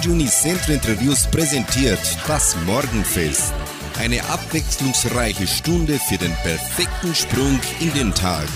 Radio 0.00 0.12
Unicentro 0.12 0.72
Interviews 0.72 1.26
präsentiert 1.30 2.00
das 2.26 2.56
Morgenfest. 2.64 3.52
Eine 3.98 4.24
abwechslungsreiche 4.30 5.46
Stunde 5.46 5.98
für 5.98 6.16
den 6.16 6.32
perfekten 6.42 7.14
Sprung 7.14 7.60
in 7.80 7.92
den 7.92 8.14
Tag. 8.14 8.48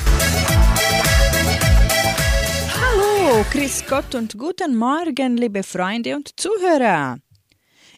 Hallo, 2.81 3.45
Chris 3.51 3.85
Gott 3.87 4.15
und 4.15 4.39
guten 4.39 4.75
Morgen, 4.75 5.37
liebe 5.37 5.63
Freunde 5.63 6.17
und 6.17 6.31
Zuhörer. 6.41 7.19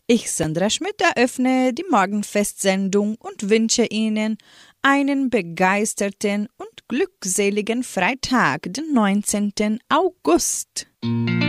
Ich, 0.08 0.32
Sandra 0.32 0.68
Schmidt, 0.68 1.00
eröffne 1.00 1.72
die 1.72 1.84
Morgenfestsendung 1.88 3.14
und 3.14 3.48
wünsche 3.48 3.84
Ihnen 3.84 4.38
einen 4.82 5.30
begeisterten 5.30 6.48
und 6.56 6.88
glückseligen 6.88 7.84
Freitag, 7.84 8.72
den 8.72 8.92
19. 8.92 9.78
August. 9.88 10.88
Musik 11.04 11.45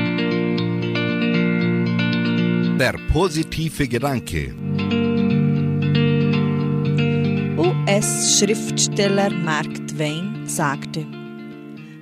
der 2.80 2.94
positive 3.12 3.88
Gedanke. 3.88 4.54
US-Schriftsteller 7.58 9.32
Mark 9.32 9.88
Twain 9.88 10.44
sagte, 10.46 11.04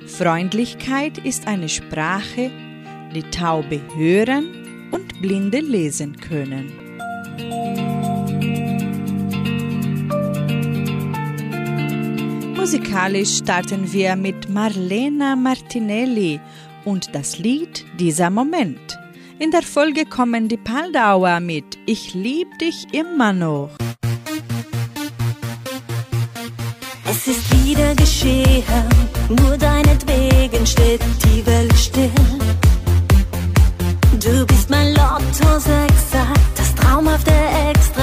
Freundlichkeit 0.05 1.17
ist 1.19 1.47
eine 1.47 1.69
Sprache, 1.69 2.52
die 3.16 3.23
Taube 3.31 3.80
hören 3.95 4.89
und 4.91 5.21
Blinde 5.21 5.61
lesen 5.61 6.17
können. 6.17 6.73
Musikalisch 12.57 13.38
starten 13.38 13.94
wir 13.94 14.17
mit 14.17 14.49
Marlena 14.49 15.38
Martinelli 15.38 16.41
und 16.83 17.16
das 17.16 17.39
Lied 17.39 17.85
Dieser 17.97 18.30
Moment. 18.30 19.05
In 19.38 19.52
der 19.52 19.64
Folge 19.64 20.05
kommen 20.05 20.47
die 20.47 20.55
Paldauer 20.55 21.41
mit 21.41 21.78
Ich 21.86 22.14
lieb 22.14 22.58
dich 22.58 22.94
immer 22.94 23.33
noch. 23.33 23.69
Es 27.03 27.28
ist 27.28 27.66
wieder 27.66 27.94
geschehen, 27.95 28.63
nur 29.28 29.58
deinetwegen 29.58 30.66
steht 30.66 31.02
die 31.25 31.45
Welt 31.45 31.75
still. 31.75 32.11
Du 34.23 34.45
bist 34.45 34.69
mein 34.69 34.94
Lotto-Sechser, 34.94 36.28
das 36.56 36.73
traumhafte 36.75 37.31
Extra. 37.72 37.94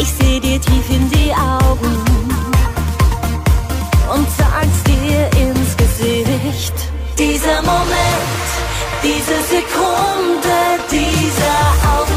Ich 0.00 0.08
seh 0.12 0.38
dir 0.38 0.60
tief 0.60 0.90
in 0.90 1.10
die 1.10 1.32
Augen 1.32 1.96
und 4.14 4.26
sag's 4.38 4.82
dir 4.84 5.28
ins 5.42 5.76
Gesicht. 5.76 6.74
Dieser 7.18 7.60
Moment, 7.62 8.48
diese 9.02 9.42
Sekunde, 9.54 10.56
dieser 10.90 11.58
Augenblick. 11.90 12.07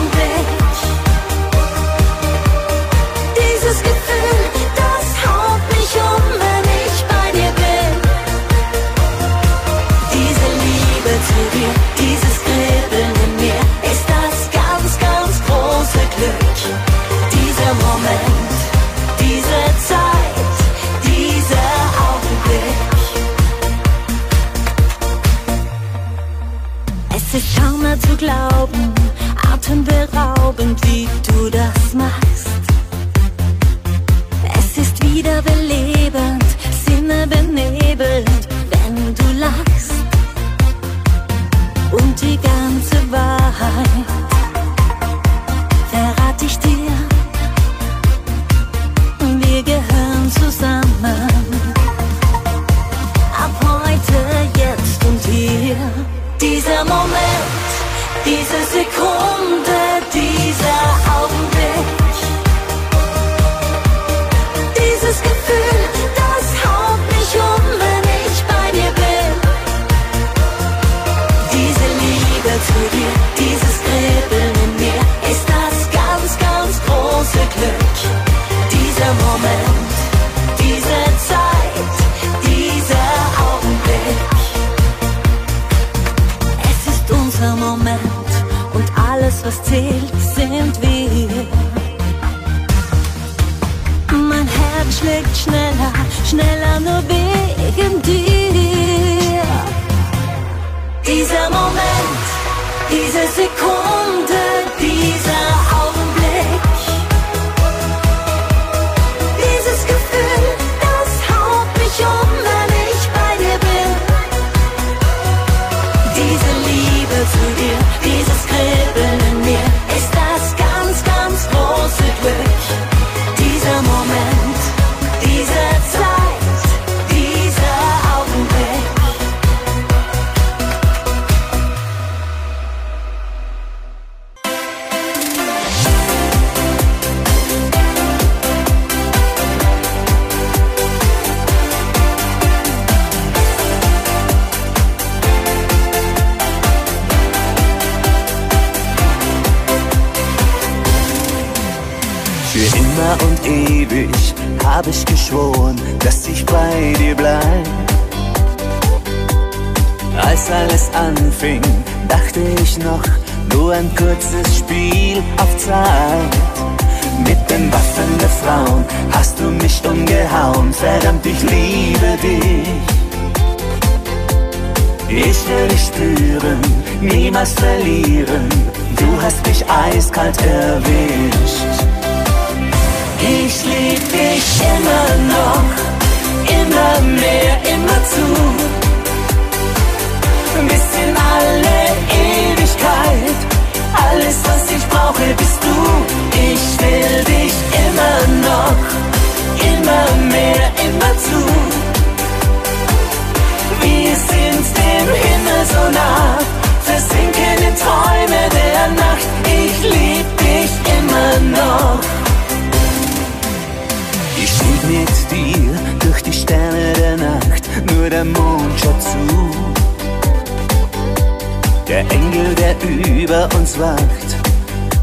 Wacht, 223.81 224.29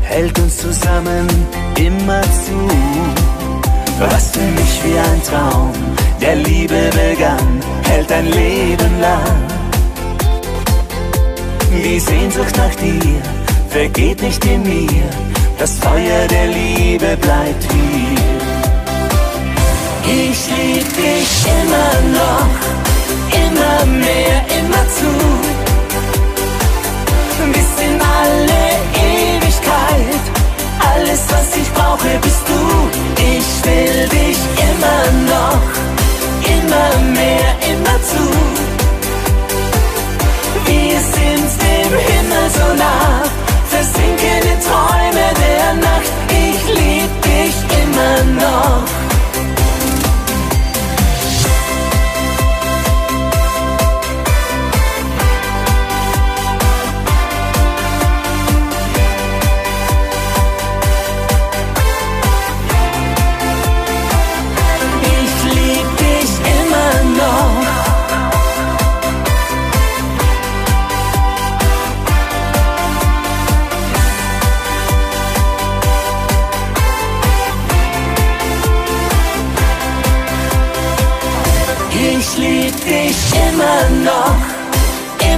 hält 0.03 0.39
uns 0.39 0.59
zusammen 0.59 1.27
immer 1.77 2.23
zu. 2.23 2.59
Was 3.99 4.31
für 4.31 4.49
mich 4.59 4.75
wie 4.85 4.97
ein 4.97 5.21
Traum 5.25 5.73
der 6.21 6.37
Liebe 6.37 6.89
begann, 6.93 7.61
hält 7.89 8.13
ein 8.13 8.27
Leben 8.27 9.01
lang. 9.01 9.39
Die 11.73 11.99
Sehnsucht 11.99 12.57
nach 12.57 12.75
dir 12.77 13.21
vergeht 13.69 14.23
nicht 14.23 14.45
in 14.45 14.63
mir, 14.63 15.09
das 15.59 15.73
Feuer 15.81 16.29
der 16.31 16.47
Liebe 16.47 17.17
bleibt 17.17 17.65
hier. 17.73 18.19
Ich 20.05 20.41
lieb 20.57 20.87
dich 21.03 21.31
immer 21.59 21.95
noch, 22.21 22.55
immer 23.45 23.87
mehr, 23.87 24.37
immer 24.61 24.85
zu. 24.99 25.49
Bis 27.53 27.71
in 27.87 28.01
alle 28.01 28.58
alles 30.81 31.21
was 31.31 31.57
ich 31.57 31.71
brauche 31.73 32.09
bist 32.21 32.45
du. 32.49 32.61
Ich 33.37 33.49
will 33.65 34.09
dich 34.09 34.39
immer 34.69 35.03
noch, 35.35 35.67
immer 36.57 36.91
mehr, 37.19 37.51
immer 37.73 37.97
zu. 38.11 38.25
Wir 40.67 40.99
sind 41.15 41.49
dem 41.65 41.93
Himmel 42.09 42.47
so 42.59 42.75
nah, 42.75 43.23
versinken 43.69 44.43
in 44.53 44.61
Träume 44.69 45.27
der 45.45 45.75
Nacht. 45.75 46.13
Ich 46.31 46.61
lieb 46.79 47.23
dich 47.23 47.57
immer 47.83 48.45
noch. 48.45 48.98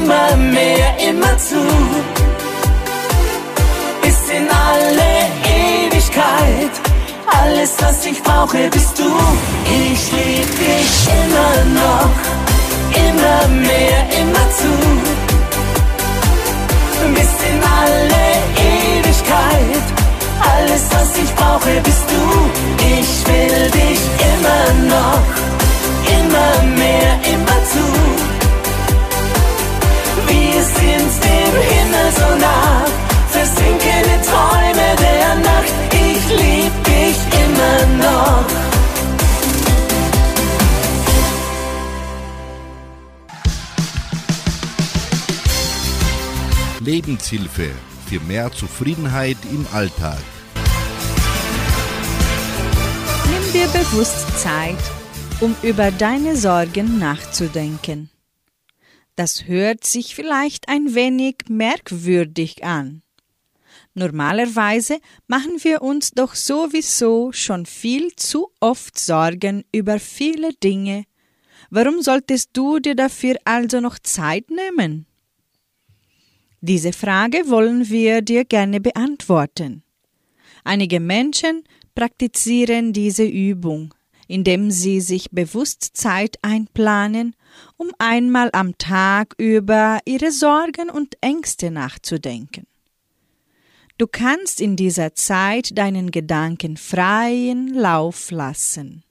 Immer 0.01 0.37
mehr, 0.37 0.89
immer 1.09 1.37
zu. 1.37 1.63
Bis 4.03 4.19
in 4.37 4.47
alle 4.49 5.13
Ewigkeit, 5.61 6.75
alles 7.41 7.73
was 7.81 8.07
ich 8.07 8.23
brauche 8.23 8.69
bist 8.71 8.99
du. 8.99 9.11
Ich 9.67 10.03
lieb 10.13 10.51
dich 10.65 10.93
immer 11.21 11.55
noch, 11.81 12.15
immer 13.07 13.43
mehr, 13.69 14.01
immer 14.21 14.47
zu. 14.59 14.73
Bis 17.17 17.33
in 17.51 17.61
alle 17.83 18.25
Ewigkeit, 18.73 19.87
alles 20.55 20.83
was 20.95 21.11
ich 21.23 21.35
brauche 21.35 21.73
bist 21.83 22.07
du. 22.13 22.23
Ich 22.99 23.13
will 23.29 23.71
dich 23.71 23.90
Lebenshilfe 47.21 47.71
für 48.07 48.21
mehr 48.21 48.51
Zufriedenheit 48.51 49.37
im 49.53 49.67
Alltag. 49.73 50.19
Nimm 53.31 53.53
dir 53.53 53.69
bewusst 53.69 54.39
Zeit, 54.39 54.79
um 55.41 55.55
über 55.63 55.91
deine 55.91 56.37
Sorgen 56.37 56.99
nachzudenken. 56.99 58.11
Das 59.17 59.47
hört 59.47 59.85
sich 59.85 60.15
vielleicht 60.15 60.69
ein 60.69 60.95
wenig 60.95 61.37
merkwürdig 61.49 62.65
an. 62.65 63.03
Normalerweise 63.93 64.99
machen 65.27 65.59
wir 65.63 65.83
uns 65.83 66.13
doch 66.13 66.35
sowieso 66.35 67.33
schon 67.33 67.67
viel 67.67 68.15
zu 68.17 68.51
oft 68.61 68.99
Sorgen 68.99 69.65
über 69.73 69.99
viele 69.99 70.53
Dinge. 70.55 71.05
Warum 71.71 72.03
solltest 72.03 72.51
du 72.55 72.79
dir 72.79 72.95
dafür 72.95 73.37
also 73.45 73.81
noch 73.81 73.99
Zeit 73.99 74.51
nehmen? 74.51 75.07
Diese 76.61 76.93
Frage 76.93 77.49
wollen 77.49 77.89
wir 77.89 78.21
dir 78.21 78.45
gerne 78.45 78.81
beantworten. 78.81 79.83
Einige 80.63 81.01
Menschen 81.01 81.65
praktizieren 81.95 82.93
diese 82.93 83.25
Übung, 83.25 83.95
indem 84.29 84.71
sie 84.71 85.01
sich 85.01 85.31
bewusst 85.31 85.97
Zeit 85.97 86.39
einplanen, 86.43 87.35
um 87.79 87.91
einmal 87.99 88.51
am 88.53 88.77
Tag 88.77 89.35
über 89.39 90.01
ihre 90.05 90.33
Sorgen 90.33 90.91
und 90.91 91.17
Ängste 91.23 91.71
nachzudenken. 91.71 92.67
Du 93.97 94.07
kannst 94.07 94.61
in 94.61 94.77
dieser 94.77 95.15
Zeit 95.15 95.77
deinen 95.77 96.11
Gedanken 96.11 96.77
freien 96.77 97.69
Lauf 97.75 98.31
lassen. 98.31 99.03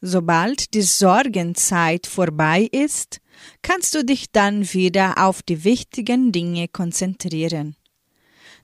Sobald 0.00 0.72
die 0.72 0.82
Sorgenzeit 0.82 2.06
vorbei 2.06 2.68
ist, 2.72 3.20
kannst 3.62 3.94
du 3.94 4.04
dich 4.04 4.30
dann 4.30 4.72
wieder 4.72 5.18
auf 5.18 5.42
die 5.42 5.64
wichtigen 5.64 6.32
Dinge 6.32 6.68
konzentrieren. 6.68 7.76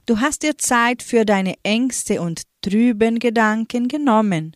Du 0.05 0.19
hast 0.19 0.43
dir 0.43 0.57
Zeit 0.57 1.03
für 1.03 1.25
deine 1.25 1.55
Ängste 1.63 2.21
und 2.21 2.43
trüben 2.61 3.19
Gedanken 3.19 3.87
genommen 3.87 4.55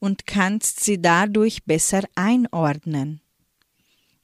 und 0.00 0.26
kannst 0.26 0.84
sie 0.84 1.00
dadurch 1.00 1.64
besser 1.64 2.02
einordnen. 2.14 3.20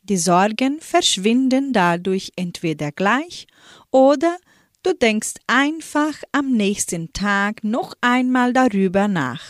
Die 0.03 0.17
Sorgen 0.19 0.81
verschwinden 0.81 1.73
dadurch 1.73 2.33
entweder 2.37 2.93
gleich 2.93 3.47
oder 3.91 4.37
du 4.83 4.93
denkst 4.93 5.35
einfach 5.47 6.23
am 6.33 6.53
nächsten 6.53 7.13
Tag 7.13 7.65
noch 7.65 7.95
einmal 8.01 8.53
darüber 8.53 9.09
nach. 9.09 9.43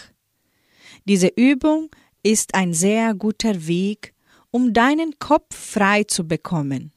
Diese 1.06 1.26
Übung 1.26 1.90
ist 2.22 2.54
ein 2.54 2.72
sehr 2.72 3.14
guter 3.14 3.66
Weg, 3.66 4.13
um 4.54 4.72
deinen 4.72 5.18
Kopf 5.18 5.52
frei 5.52 6.04
zu 6.04 6.28
bekommen. 6.28 6.92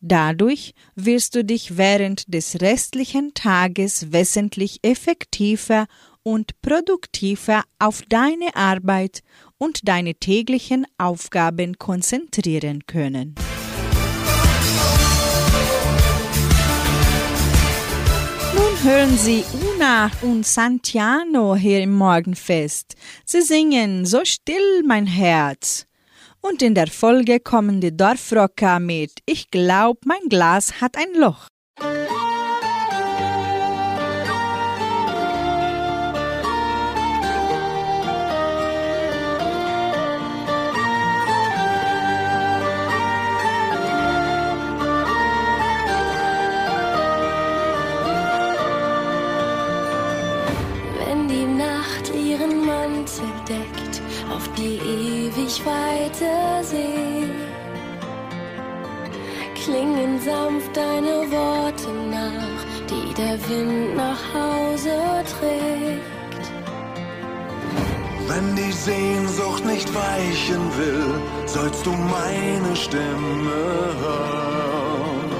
Dadurch 0.00 0.74
wirst 0.94 1.34
du 1.34 1.44
dich 1.44 1.76
während 1.76 2.32
des 2.32 2.60
restlichen 2.60 3.34
Tages 3.34 4.12
wesentlich 4.12 4.78
effektiver 4.84 5.86
und 6.22 6.62
produktiver 6.62 7.64
auf 7.80 8.02
deine 8.08 8.54
Arbeit 8.54 9.22
und 9.58 9.88
deine 9.88 10.14
täglichen 10.14 10.86
Aufgaben 10.96 11.78
konzentrieren 11.78 12.86
können. 12.86 13.34
Nun 18.54 18.82
hören 18.84 19.18
Sie 19.18 19.42
Una 19.74 20.12
und 20.22 20.46
Santiano 20.46 21.56
hier 21.56 21.82
im 21.82 21.92
Morgenfest. 21.92 22.94
Sie 23.24 23.42
singen 23.42 24.06
So 24.06 24.24
still 24.24 24.84
mein 24.86 25.08
Herz. 25.08 25.88
Und 26.46 26.60
in 26.60 26.74
der 26.74 26.88
Folge 26.88 27.40
kommen 27.40 27.80
die 27.80 27.96
Dorfrocker 27.96 28.78
mit 28.78 29.12
Ich 29.24 29.50
glaub, 29.50 30.04
mein 30.04 30.28
Glas 30.28 30.82
hat 30.82 30.94
ein 30.98 31.18
Loch. 31.18 31.48
Klingen 59.84 60.18
sanft 60.18 60.74
deine 60.74 61.30
Worte 61.30 61.90
nach, 62.10 62.64
die 62.88 63.12
der 63.12 63.36
Wind 63.48 63.96
nach 63.96 64.22
Hause 64.32 64.96
trägt. 65.38 66.44
Wenn 68.26 68.56
die 68.56 68.72
Sehnsucht 68.72 69.66
nicht 69.66 69.94
weichen 69.94 70.62
will, 70.78 71.20
sollst 71.44 71.84
du 71.84 71.90
meine 71.90 72.74
Stimme 72.74 73.60
hören. 74.00 75.30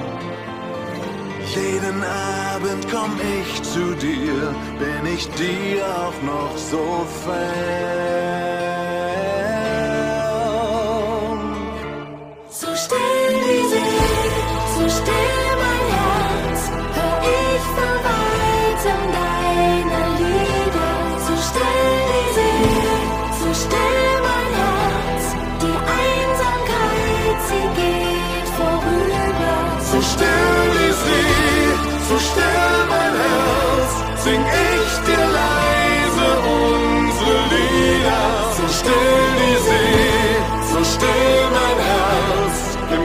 Jeden 1.55 2.03
Abend 2.53 2.87
komm 2.91 3.13
ich 3.39 3.63
zu 3.63 3.95
dir, 3.95 4.55
bin 4.79 5.07
ich 5.15 5.27
dir 5.31 5.87
auch 5.87 6.23
noch 6.23 6.55
so 6.59 7.07
fern. 7.25 8.05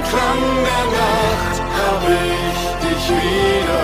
Klang 0.09 0.43
der 0.69 0.85
Nacht 0.97 1.57
hab 1.77 2.01
ich 2.09 2.59
dich 2.83 3.03
wieder. 3.09 3.83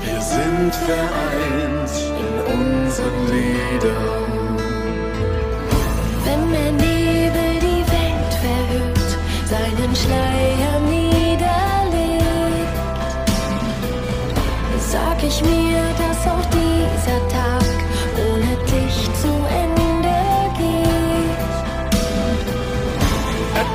Wir 0.00 0.20
sind 0.20 0.74
vereint 0.74 1.94
in 2.18 2.34
unseren 2.52 3.18
Liedern. 3.30 4.41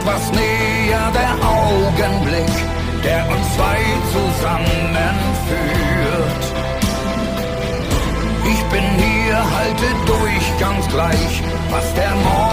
was 0.08 0.32
näher 0.32 1.12
der 1.20 1.34
Augenblick, 1.46 2.56
der 3.04 3.30
uns 3.30 3.46
zwei 3.56 3.80
zusammenführt. 4.16 6.44
Ich 8.52 8.62
bin 8.72 8.86
hier, 9.04 9.38
halte 9.58 9.88
durch 10.06 10.46
ganz 10.60 10.88
gleich, 10.88 11.34
was 11.70 11.94
der 11.94 12.16
Morgen 12.16 12.47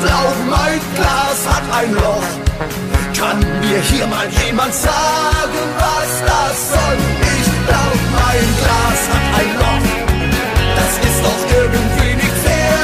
Glaub, 0.00 0.34
mein 0.50 0.80
Glas 0.94 1.38
hat 1.48 1.64
ein 1.78 1.94
Loch. 1.94 2.28
Kann 3.18 3.38
mir 3.60 3.80
hier 3.80 4.06
mal 4.06 4.28
jemand 4.44 4.74
sagen, 4.74 5.62
was 5.78 6.10
das 6.30 6.56
soll? 6.72 6.98
Ich 7.38 7.48
glaub, 7.66 7.98
mein 8.20 8.46
Glas 8.60 9.00
hat 9.12 9.26
ein 9.40 9.50
Loch. 9.62 9.86
Das 10.78 10.92
ist 11.08 11.18
doch 11.26 11.42
irgendwie 11.60 12.14
nicht 12.22 12.36
fair. 12.44 12.78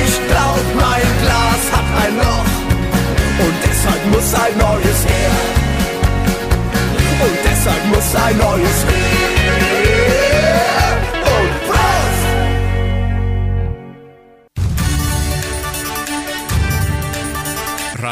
Ich 0.00 0.14
glaub, 0.28 0.64
mein 0.74 1.08
Glas 1.22 1.62
hat 1.74 1.88
ein 2.04 2.16
Loch. 2.16 2.50
Und 3.44 3.54
deshalb 3.66 4.02
muss 4.12 4.28
ein 4.44 4.56
neues 4.66 5.00
her. 5.12 5.36
Und 7.24 7.36
deshalb 7.44 7.84
muss 7.92 8.08
ein 8.24 8.36
neues 8.38 8.78
her. 8.88 9.35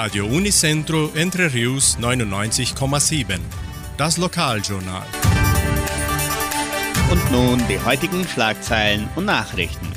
Radio 0.05 0.27
Unicentro 0.27 1.11
Entre 1.15 1.51
Rius 1.51 1.97
99,7. 1.99 3.39
Das 3.97 4.19
Lokaljournal. 4.19 5.07
Und 7.11 7.33
nun 7.33 7.67
die 7.69 7.83
heutigen 7.83 8.29
Schlagzeilen 8.29 9.09
und 9.17 9.25
Nachrichten. 9.25 9.89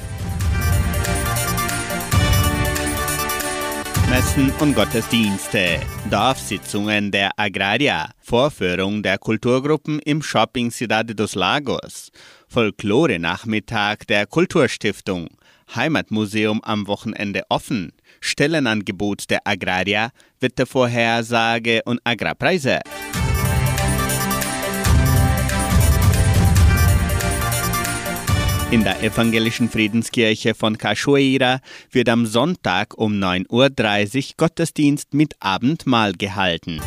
Messen 4.09 4.49
und 4.61 4.75
Gottesdienste, 4.75 5.81
Dorfsitzungen 6.09 7.11
der 7.11 7.31
Agraria, 7.35 8.11
Vorführung 8.21 9.03
der 9.03 9.17
Kulturgruppen 9.17 9.99
im 9.99 10.23
Shopping 10.23 10.71
Cidade 10.71 11.15
dos 11.15 11.35
Lagos, 11.35 12.11
Folklore-Nachmittag 12.47 14.07
der 14.07 14.25
Kulturstiftung, 14.25 15.27
Heimatmuseum 15.75 16.63
am 16.63 16.87
Wochenende 16.87 17.43
offen, 17.49 17.91
Stellenangebot 18.27 19.29
der 19.29 19.41
Agraria, 19.45 20.11
Wettervorhersage 20.39 21.81
und 21.85 21.99
Agrarpreise. 22.03 22.81
In 28.69 28.83
der 28.83 29.01
evangelischen 29.01 29.69
Friedenskirche 29.69 30.53
von 30.53 30.77
Cachoeira 30.77 31.61
wird 31.89 32.09
am 32.09 32.25
Sonntag 32.25 32.97
um 32.97 33.13
9.30 33.13 34.17
Uhr 34.17 34.33
Gottesdienst 34.35 35.13
mit 35.13 35.35
Abendmahl 35.39 36.11
gehalten. 36.11 36.81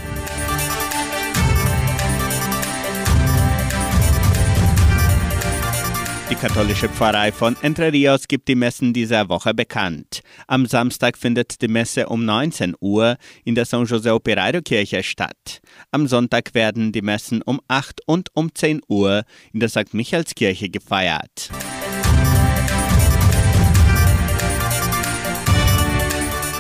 Die 6.31 6.37
katholische 6.37 6.89
Pfarrei 6.89 7.33
von 7.33 7.57
Entre 7.61 7.93
Rios 7.93 8.29
gibt 8.29 8.47
die 8.47 8.55
Messen 8.55 8.93
dieser 8.93 9.29
Woche 9.29 9.53
bekannt. 9.53 10.21
Am 10.47 10.65
Samstag 10.65 11.19
findet 11.19 11.61
die 11.61 11.67
Messe 11.67 12.07
um 12.07 12.25
19 12.25 12.77
Uhr 12.81 13.17
in 13.45 13.57
der 13.57 13.65
San 13.65 13.85
José 13.85 14.13
Operario 14.13 14.63
Kirche 14.63 15.03
statt. 15.03 15.61
Am 15.91 16.07
Sonntag 16.07 16.55
werden 16.55 16.93
die 16.93 17.03
Messen 17.03 17.43
um 17.43 17.61
8 17.67 18.03
und 18.07 18.29
um 18.35 18.55
10 18.55 18.81
Uhr 18.87 19.25
in 19.53 19.59
der 19.59 19.69
St. 19.69 19.93
Michaelskirche 19.93 20.71
gefeiert. 20.71 21.51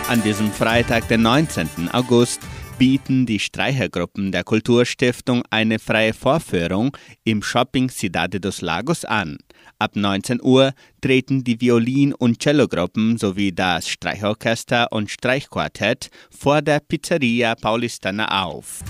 An 0.08 0.20
diesem 0.24 0.50
Freitag, 0.50 1.06
den 1.06 1.22
19. 1.22 1.90
August, 1.92 2.40
bieten 2.80 3.26
die 3.26 3.38
Streichergruppen 3.38 4.32
der 4.32 4.42
Kulturstiftung 4.42 5.42
eine 5.50 5.78
freie 5.78 6.14
Vorführung 6.14 6.96
im 7.24 7.42
Shopping 7.42 7.90
Cidade 7.90 8.40
dos 8.40 8.62
Lagos 8.62 9.04
an. 9.04 9.36
Ab 9.80 9.96
19 9.96 10.42
Uhr 10.42 10.74
treten 11.00 11.42
die 11.42 11.58
Violin- 11.58 12.12
und 12.12 12.42
Cellogruppen 12.42 13.16
sowie 13.16 13.50
das 13.50 13.88
Streichorchester 13.88 14.92
und 14.92 15.10
Streichquartett 15.10 16.10
vor 16.30 16.60
der 16.60 16.80
Pizzeria 16.80 17.54
Paulistana 17.54 18.44
auf. 18.44 18.84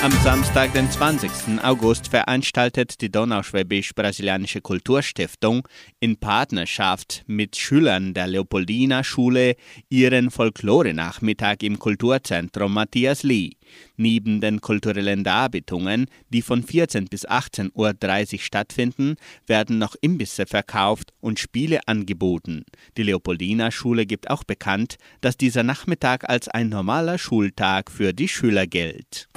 Am 0.00 0.12
Samstag, 0.22 0.72
den 0.74 0.88
20. 0.88 1.60
August, 1.60 2.06
veranstaltet 2.06 3.00
die 3.00 3.10
Donauschwäbisch-Brasilianische 3.10 4.60
Kulturstiftung 4.60 5.66
in 5.98 6.16
Partnerschaft 6.18 7.24
mit 7.26 7.56
Schülern 7.56 8.14
der 8.14 8.28
Leopoldina 8.28 9.02
Schule 9.02 9.56
ihren 9.88 10.30
Folklore-Nachmittag 10.30 11.64
im 11.64 11.80
Kulturzentrum 11.80 12.74
Matthias 12.74 13.24
Lee. 13.24 13.54
Neben 13.96 14.40
den 14.40 14.60
kulturellen 14.60 15.24
Darbietungen, 15.24 16.06
die 16.28 16.42
von 16.42 16.62
14 16.62 17.06
bis 17.06 17.26
18.30 17.26 18.34
Uhr 18.34 18.38
stattfinden, 18.38 19.16
werden 19.48 19.78
noch 19.78 19.96
Imbisse 20.00 20.46
verkauft 20.46 21.12
und 21.20 21.40
Spiele 21.40 21.80
angeboten. 21.86 22.64
Die 22.96 23.02
Leopoldina 23.02 23.72
Schule 23.72 24.06
gibt 24.06 24.30
auch 24.30 24.44
bekannt, 24.44 24.94
dass 25.22 25.36
dieser 25.36 25.64
Nachmittag 25.64 26.28
als 26.30 26.46
ein 26.46 26.68
normaler 26.68 27.18
Schultag 27.18 27.90
für 27.90 28.12
die 28.12 28.28
Schüler 28.28 28.68
gilt. 28.68 29.28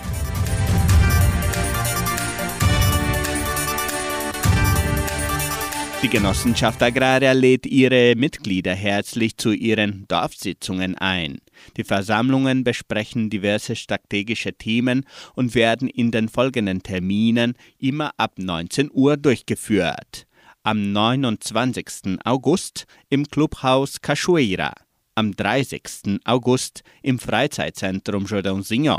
Die 6.04 6.10
Genossenschaft 6.10 6.82
Agraria 6.82 7.32
lädt 7.32 7.68
ihre 7.68 8.16
Mitglieder 8.16 8.74
herzlich 8.74 9.38
zu 9.38 9.52
ihren 9.52 10.08
Dorfsitzungen 10.08 10.98
ein. 10.98 11.42
Die 11.78 11.84
Versammlungen 11.84 12.64
besprechen 12.64 13.30
diverse 13.30 13.76
strategische 13.76 14.54
Themen 14.54 15.06
und 15.36 15.54
werden 15.54 15.88
in 15.88 16.10
den 16.10 16.28
folgenden 16.28 16.82
Terminen 16.82 17.54
immer 17.78 18.14
ab 18.18 18.34
19 18.38 18.90
Uhr 18.92 19.16
durchgeführt. 19.16 20.26
Am 20.64 20.92
29. 20.92 22.18
August 22.26 22.88
im 23.10 23.28
Clubhaus 23.28 24.02
Cachoeira, 24.02 24.74
am 25.14 25.36
30. 25.36 26.20
August 26.26 26.82
im 27.04 27.20
Freizeitzentrum 27.20 28.26
Jordãozinho, 28.26 28.98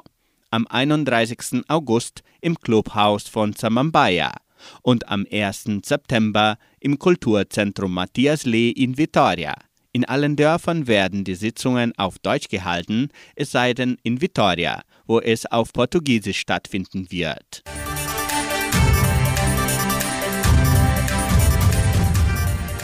am 0.52 0.68
31. 0.68 1.64
August 1.66 2.22
im 2.40 2.56
Clubhaus 2.60 3.26
von 3.26 3.54
Samambaia 3.54 4.41
und 4.82 5.08
am 5.08 5.26
1. 5.30 5.64
September 5.84 6.58
im 6.80 6.98
Kulturzentrum 6.98 7.94
Matthias 7.94 8.44
Lee 8.44 8.70
in 8.70 8.98
Vitoria. 8.98 9.54
In 9.92 10.06
allen 10.06 10.36
Dörfern 10.36 10.86
werden 10.86 11.24
die 11.24 11.34
Sitzungen 11.34 11.92
auf 11.98 12.18
Deutsch 12.18 12.48
gehalten, 12.48 13.10
es 13.36 13.50
sei 13.50 13.74
denn 13.74 13.98
in 14.02 14.22
Vitoria, 14.22 14.82
wo 15.06 15.20
es 15.20 15.44
auf 15.44 15.72
Portugiesisch 15.72 16.38
stattfinden 16.38 17.10
wird. 17.10 17.62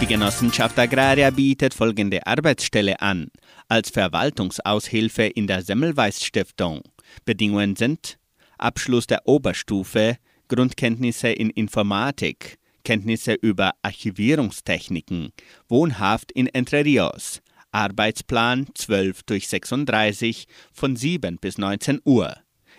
Die 0.01 0.07
Genossenschaft 0.07 0.79
Agraria 0.79 1.31
bietet 1.31 1.75
folgende 1.75 2.25
Arbeitsstelle 2.25 3.01
an. 3.01 3.33
Als 3.69 3.91
Verwaltungsaushilfe 3.91 5.25
in 5.25 5.49
der 5.49 5.63
Semmelweis 5.63 6.23
Stiftung. 6.23 6.83
Bedingungen 7.25 7.75
sind 7.75 8.19
Abschluss 8.59 9.09
der 9.09 9.27
Oberstufe, 9.27 10.19
Grundkenntnisse 10.49 11.29
in 11.29 11.51
Informatik, 11.51 12.59
Kenntnisse 12.85 13.35
über 13.35 13.73
Archivierungstechniken. 13.83 15.31
Wohnhaft 15.69 16.33
in 16.33 16.47
Entre 16.47 16.85
Rios. 16.85 17.41
Arbeitsplan 17.71 18.67
12 18.75 19.23
durch 19.25 19.49
36 19.49 20.47
von 20.73 20.97
7 20.97 21.37
bis 21.39 21.59
19 21.59 22.01
Uhr. 22.05 22.35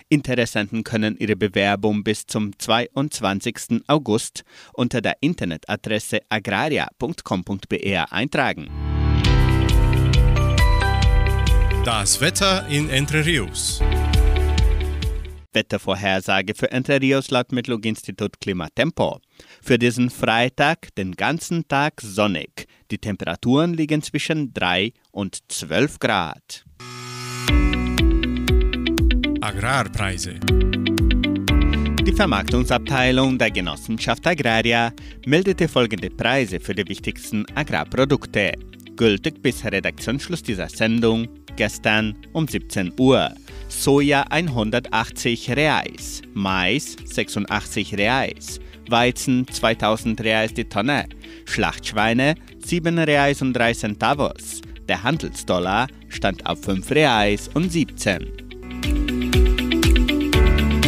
Interessenten 0.10 0.84
können 0.84 1.16
ihre 1.18 1.36
Bewerbung 1.36 2.04
bis 2.04 2.26
zum 2.26 2.58
22. 2.58 3.84
August 3.88 4.44
unter 4.74 5.02
der 5.02 5.18
Internetadresse 5.22 6.22
agraria.com.br 6.30 8.12
eintragen. 8.12 8.70
Das 11.86 12.20
Wetter 12.20 12.68
in 12.68 12.90
Entre 12.90 13.26
Rios. 13.26 13.82
Wettervorhersage 15.54 16.54
für 16.56 16.72
Entre 16.72 17.02
Rios 17.02 17.32
laut 17.32 17.52
Metlog-Institut 17.52 18.40
Klimatempo. 18.40 19.20
Für 19.62 19.80
diesen 19.80 20.10
Freitag 20.10 20.94
den 20.96 21.14
ganzen 21.14 21.68
Tag 21.68 22.02
sonnig. 22.02 22.68
Die 22.92 22.98
Temperaturen 22.98 23.74
liegen 23.74 24.02
zwischen 24.02 24.54
3 24.54 24.94
und 25.12 25.40
12 25.48 26.00
Grad. 26.00 26.66
Agrarpreise. 29.42 30.40
Die 32.06 32.14
Vermarktungsabteilung 32.14 33.38
der 33.38 33.52
Genossenschaft 33.52 34.26
Agraria 34.26 34.92
meldete 35.26 35.68
folgende 35.68 36.10
Preise 36.10 36.60
für 36.60 36.74
die 36.74 36.88
wichtigsten 36.88 37.46
Agrarprodukte. 37.56 38.54
Gültig 38.96 39.42
bis 39.42 39.64
Redaktionsschluss 39.64 40.44
dieser 40.44 40.70
Sendung 40.70 41.28
gestern 41.56 42.18
um 42.34 42.48
17 42.48 42.94
Uhr. 43.00 43.34
Soja 43.70 44.26
180 44.32 45.52
Reais, 45.52 46.24
Mais 46.34 46.98
86 47.06 47.98
Reais, 47.98 48.60
Weizen 48.90 49.48
2000 49.48 50.20
Reais 50.22 50.54
die 50.54 50.66
Tonne, 50.66 51.06
Schlachtschweine 51.46 52.34
7 52.66 52.98
Reais 52.98 53.42
und 53.44 53.54
3 53.54 53.74
Centavos. 53.76 54.62
Der 54.88 55.04
Handelsdollar 55.04 55.88
stand 56.10 56.48
auf 56.48 56.62
5 56.64 56.90
Reais 56.92 57.48
und 57.54 57.72
17. 57.72 58.28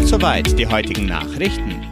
Soweit 0.04 0.58
die 0.58 0.66
heutigen 0.66 1.06
Nachrichten. 1.06 1.88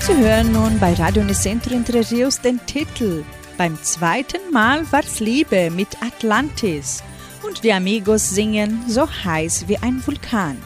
Sie 0.00 0.16
hören 0.16 0.52
nun 0.52 0.78
bei 0.78 0.94
Radio 0.94 1.24
Nicentro 1.24 1.74
Entre 1.74 2.08
Rios 2.10 2.40
den 2.40 2.64
Titel 2.66 3.24
Beim 3.60 3.76
zweiten 3.82 4.40
Mal 4.52 4.90
war's 4.90 5.20
Liebe 5.20 5.70
mit 5.70 5.88
Atlantis 6.02 7.02
und 7.46 7.62
die 7.62 7.74
Amigos 7.74 8.30
singen 8.30 8.82
so 8.88 9.06
heiß 9.06 9.68
wie 9.68 9.76
ein 9.76 10.02
Vulkan. 10.06 10.56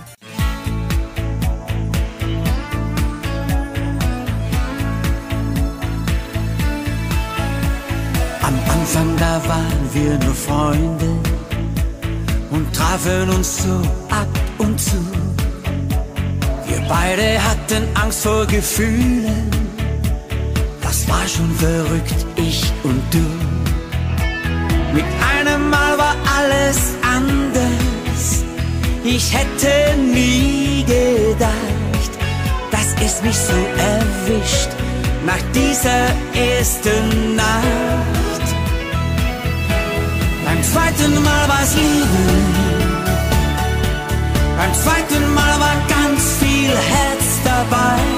Am 8.43 8.55
Anfang 8.71 9.17
da 9.19 9.43
waren 9.49 9.89
wir 9.93 10.17
nur 10.25 10.35
Freunde 10.37 11.19
und 12.53 12.73
trafen 12.73 13.29
uns 13.31 13.61
so 13.61 13.75
ab 14.09 14.29
und 14.59 14.81
zu. 14.81 15.05
Wir 16.69 16.81
beide 16.89 17.43
hatten 17.43 17.89
Angst 17.97 18.23
vor 18.23 18.47
Gefühlen, 18.47 19.64
das 20.95 21.09
war 21.09 21.27
schon 21.27 21.51
verrückt, 21.57 22.21
ich 22.37 22.63
und 22.85 23.03
du. 23.13 23.27
Mit 24.93 25.05
einem 25.35 25.69
Mal 25.69 25.99
war 25.99 26.15
alles 26.39 26.79
anders, 27.03 28.45
ich 29.03 29.25
hätte 29.37 29.73
nie 29.99 30.85
gedacht, 30.87 32.13
dass 32.71 32.95
es 33.05 33.23
mich 33.23 33.37
so 33.37 33.59
erwischt 33.93 34.71
nach 35.27 35.43
dieser 35.53 36.05
ersten 36.33 37.35
Nacht. 37.35 38.47
Beim 40.45 40.63
zweiten 40.63 41.15
Mal 41.25 41.49
war's 41.49 41.75
Liebe. 41.75 42.25
Beim 44.59 44.75
zweiten 44.75 45.35
Mal 45.35 45.55
war 45.59 45.77
ganz 45.89 46.23
viel 46.41 46.71
Herz 46.71 47.25
dabei. 47.45 48.14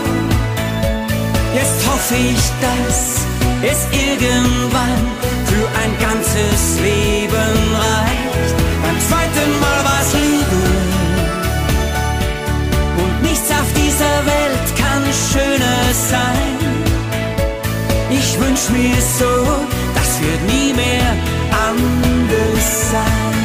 Hoffe 2.08 2.22
ich, 2.22 2.44
dass 2.60 3.26
es 3.68 3.80
irgendwann 3.90 5.02
für 5.44 5.66
ein 5.82 5.92
ganzes 5.98 6.78
Leben 6.80 7.74
reicht. 7.74 8.54
Beim 8.80 9.00
zweiten 9.00 9.50
Mal 9.58 9.84
war's 9.84 10.12
Liebe. 10.14 10.62
Und 13.02 13.22
nichts 13.22 13.50
auf 13.50 13.66
dieser 13.74 14.24
Welt 14.24 14.66
kann 14.78 15.02
schöner 15.32 15.82
sein. 16.12 16.56
Ich 18.10 18.38
wünsch 18.38 18.68
mir 18.70 19.02
so, 19.18 19.64
das 19.96 20.20
wird 20.20 20.42
nie 20.46 20.72
mehr 20.74 21.10
anders 21.68 22.90
sein. 22.92 23.36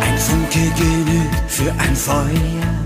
Ein 0.00 0.16
Funke 0.16 0.70
genügt 0.78 1.50
für 1.50 1.72
ein 1.72 1.96
Feuer, 1.96 2.85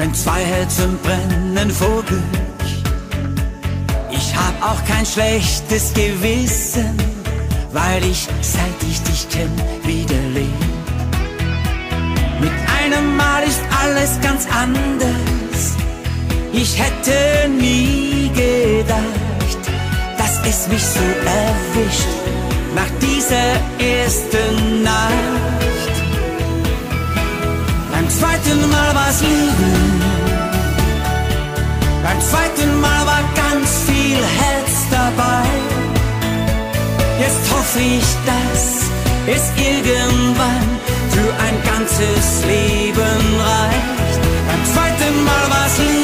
wenn 0.00 0.14
zwei 0.14 0.42
Herzen 0.42 0.98
brennen 1.02 1.70
vor 1.70 2.02
Glück. 2.04 2.22
Ich 4.10 4.34
hab 4.34 4.54
auch 4.70 4.82
kein 4.86 5.04
schlechtes 5.04 5.92
Gewissen, 5.92 6.96
weil 7.70 8.02
ich, 8.04 8.26
seit 8.40 8.78
ich 8.90 9.02
dich 9.02 9.28
kenn, 9.28 9.52
wieder 9.84 10.22
leb. 10.32 10.60
Mit 12.40 12.56
einem 12.80 13.14
Mal 13.14 13.42
ist 13.42 13.60
alles 13.82 14.18
ganz 14.22 14.46
anders. 14.50 15.76
Ich 16.54 16.78
hätte 16.82 17.50
nie 17.50 18.30
gedacht, 18.34 19.62
dass 20.16 20.40
es 20.48 20.66
mich 20.68 20.82
so 20.82 21.06
erwischt 21.42 22.14
nach 22.74 22.90
dieser 23.02 23.50
ersten 23.78 24.82
Nacht. 24.82 25.59
Zweiten 28.20 28.60
Mal 28.70 28.94
war's 28.94 29.22
Liebe. 29.22 29.70
Beim 32.02 32.20
zweiten 32.20 32.78
Mal 32.78 33.06
war 33.06 33.22
ganz 33.34 33.68
viel 33.86 34.18
Herz 34.18 34.72
dabei. 34.90 35.48
Jetzt 37.18 37.50
hoffe 37.50 37.78
ich, 37.80 38.04
dass 38.26 38.90
es 39.26 39.44
irgendwann 39.56 40.68
für 41.14 41.32
ein 41.46 41.56
ganzes 41.64 42.44
Leben 42.44 43.40
reicht. 43.40 44.20
Beim 44.48 44.64
zweiten 44.66 45.24
Mal 45.24 45.46
war's 45.48 45.78
Liebe. 45.78 45.99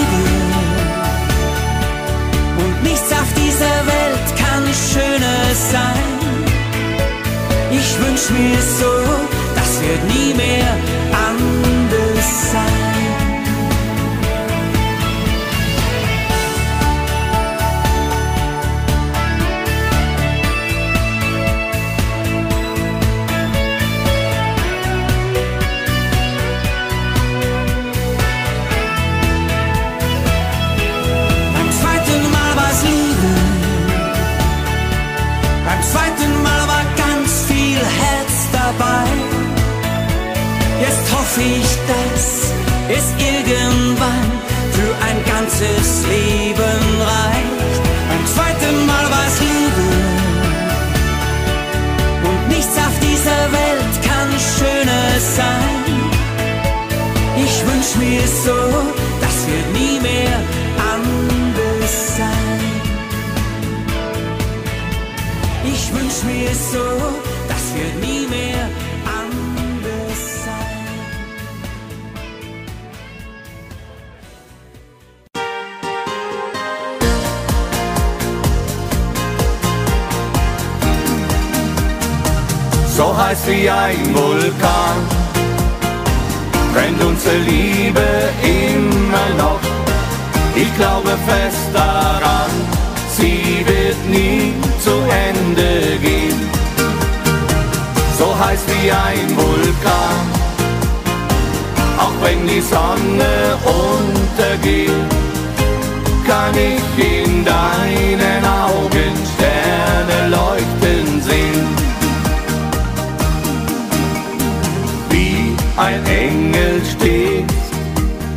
Ein 115.77 116.05
Engel 116.07 116.81
stehst 116.85 117.73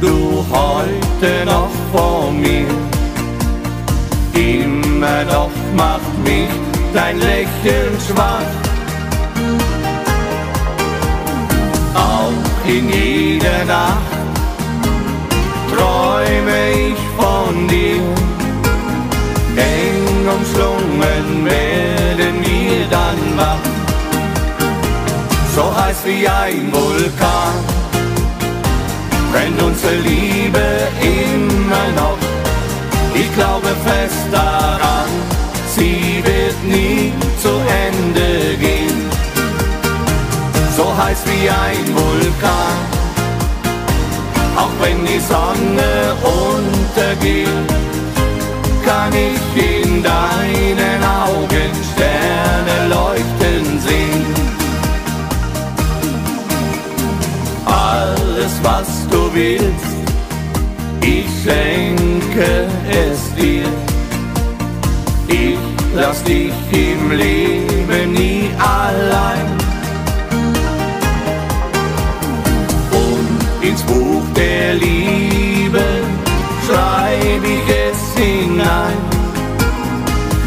du 0.02 0.46
heute 0.52 1.46
noch 1.46 1.70
vor 1.92 2.32
mir. 2.32 2.68
Immer 4.34 5.24
noch 5.26 5.52
macht 5.76 6.18
mich 6.24 6.50
dein 6.94 7.18
Lächeln 7.20 7.98
schwach. 8.08 8.52
Auch 11.96 12.68
in 12.68 12.90
jeder 12.90 13.66
Nacht 13.66 14.19
heiß 26.00 26.06
wie 26.06 26.28
ein 26.28 26.72
Vulkan 26.72 27.54
brennt 29.32 29.62
unsere 29.62 29.96
Liebe 29.96 30.60
immer 31.02 31.92
noch. 31.96 32.18
Ich 33.14 33.34
glaube 33.36 33.68
fest 33.86 34.28
daran, 34.32 35.10
sie 35.76 36.24
wird 36.24 36.64
nie 36.64 37.14
zu 37.42 37.50
Ende 37.88 38.58
gehen. 38.58 39.10
So 40.76 40.86
heiß 40.98 41.20
wie 41.26 41.50
ein 41.50 41.96
Vulkan, 41.96 42.78
auch 44.56 44.76
wenn 44.82 45.06
die 45.06 45.20
Sonne 45.20 46.16
untergeht, 46.24 47.48
kann 48.86 49.14
ich 49.14 49.64
in 49.64 50.04
deinen 50.04 51.04
Augen 51.04 51.72
Sterne 51.94 52.88
leuchten 52.90 53.39
was 58.64 59.08
du 59.10 59.34
willst, 59.34 60.00
ich 61.02 61.26
schenke 61.44 62.68
es 62.90 63.34
dir. 63.36 63.66
Ich 65.28 65.58
lass 65.96 66.24
dich 66.24 66.54
im 66.72 67.12
Leben 67.12 68.14
nie 68.14 68.50
allein. 68.58 69.48
Und 72.92 73.68
ins 73.68 73.84
Buch 73.84 74.24
der 74.36 74.74
Liebe 74.76 75.84
schreib 76.66 77.44
ich 77.44 77.76
es 77.88 78.22
hinein. 78.22 78.98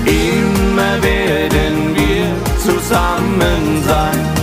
Immer 0.04 1.02
werden 1.02 1.94
wir 1.94 2.26
zusammen 2.58 3.82
sein. 3.86 4.42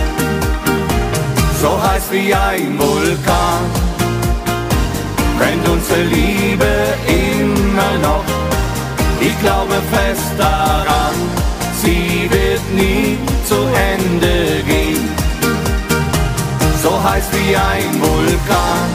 So 1.60 1.70
heiß 1.82 2.04
wie 2.10 2.34
ein 2.34 2.78
Vulkan 3.20 3.64
brennt 5.38 5.68
unsere 5.68 6.02
Liebe 6.02 6.72
immer 7.06 7.98
noch. 8.02 8.24
Ich 9.20 9.38
glaube 9.40 9.74
fest 9.92 10.32
daran, 10.38 11.14
sie 11.82 12.28
wird 12.30 12.62
nie 12.74 13.18
zu 13.44 13.56
Ende 13.94 14.62
gehen. 14.66 15.08
So 16.82 16.90
heiß 17.02 17.24
wie 17.32 17.56
ein 17.56 18.00
Vulkan, 18.00 18.88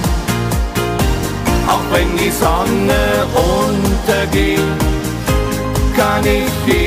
auch 1.68 1.86
wenn 1.94 2.18
die 2.18 2.32
Sonne 2.32 3.26
untergeht, 3.36 4.60
kann 5.96 6.24
ich 6.26 6.74
in 6.74 6.85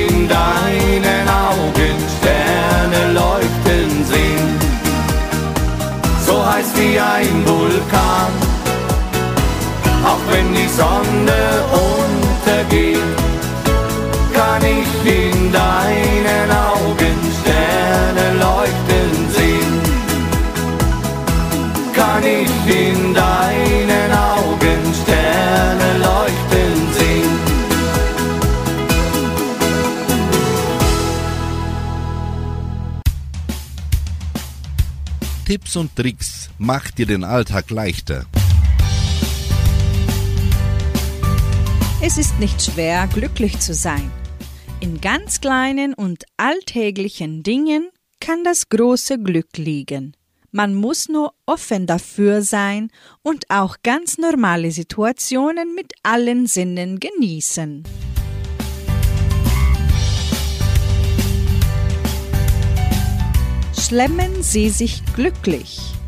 ein 6.99 7.47
Vulkan, 7.47 8.31
auch 10.03 10.19
wenn 10.31 10.53
die 10.53 10.67
Sonne 10.67 11.63
untergeht, 11.71 12.99
kann 14.33 14.61
ich 14.63 15.11
in 15.11 15.51
deinen 15.51 16.51
Augen 16.51 17.17
Sterne 17.41 18.33
leuchten 18.39 19.29
sehen. 19.35 19.81
Kann 21.93 22.23
ich 22.23 22.75
in 22.75 23.13
deinen 23.13 24.11
Augen 24.11 24.93
Sterne 25.03 25.97
leuchten 25.99 26.93
sehen. 26.93 27.39
Tipps 35.45 35.75
und 35.75 35.95
Tricks 35.95 36.48
macht 36.59 36.97
dir 36.97 37.05
den 37.05 37.23
Alltag 37.23 37.71
leichter. 37.71 38.25
Es 42.01 42.17
ist 42.17 42.39
nicht 42.39 42.61
schwer, 42.61 43.07
glücklich 43.07 43.59
zu 43.59 43.73
sein. 43.73 44.11
In 44.81 45.01
ganz 45.01 45.41
kleinen 45.41 45.93
und 45.93 46.25
alltäglichen 46.37 47.43
Dingen 47.43 47.89
kann 48.19 48.43
das 48.43 48.69
große 48.69 49.19
Glück 49.19 49.57
liegen. 49.57 50.15
Man 50.51 50.75
muss 50.75 51.09
nur 51.09 51.33
offen 51.45 51.87
dafür 51.87 52.41
sein 52.41 52.89
und 53.21 53.49
auch 53.49 53.77
ganz 53.83 54.17
normale 54.17 54.71
Situationen 54.71 55.75
mit 55.75 55.93
allen 56.03 56.47
Sinnen 56.47 56.99
genießen. 56.99 57.83
Schlemmen 63.77 64.43
Sie 64.43 64.69
sich 64.69 65.03
glücklich. 65.15 65.98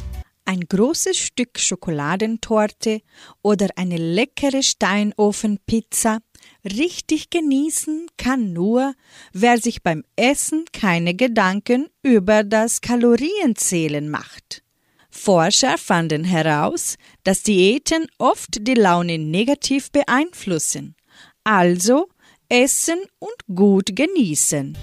Ein 0.46 0.62
großes 0.62 1.18
Stück 1.18 1.60
Schokoladentorte 1.60 3.02
oder 3.42 3.68
eine 3.76 3.98
leckere 3.98 4.64
Steinofenpizza 4.64 6.20
richtig 6.66 7.30
genießen 7.30 8.08
kann 8.18 8.52
nur, 8.54 8.94
wer 9.34 9.58
sich 9.60 9.84
beim 9.84 10.04
Essen 10.16 10.66
keine 10.74 11.14
Gedanken 11.14 11.88
über 12.04 12.44
das 12.44 12.82
Kalorienzählen 12.82 14.10
macht. 14.10 14.64
Forscher 15.12 15.78
fanden 15.78 16.24
heraus, 16.24 16.96
dass 17.24 17.44
Diäten 17.44 18.08
oft 18.18 18.66
die 18.68 18.74
Laune 18.74 19.20
negativ 19.20 19.92
beeinflussen. 19.92 20.96
Also 21.44 22.08
essen 22.50 23.00
und 23.20 23.56
gut 23.56 23.96
genießen. 23.96 24.78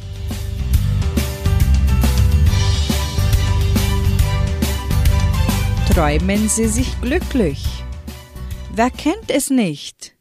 Träumen 5.95 6.49
Sie 6.49 6.69
sich 6.69 7.01
glücklich. 7.01 7.65
Wer 8.73 8.91
kennt 8.91 9.31
es 9.31 9.51
nicht? 9.51 10.15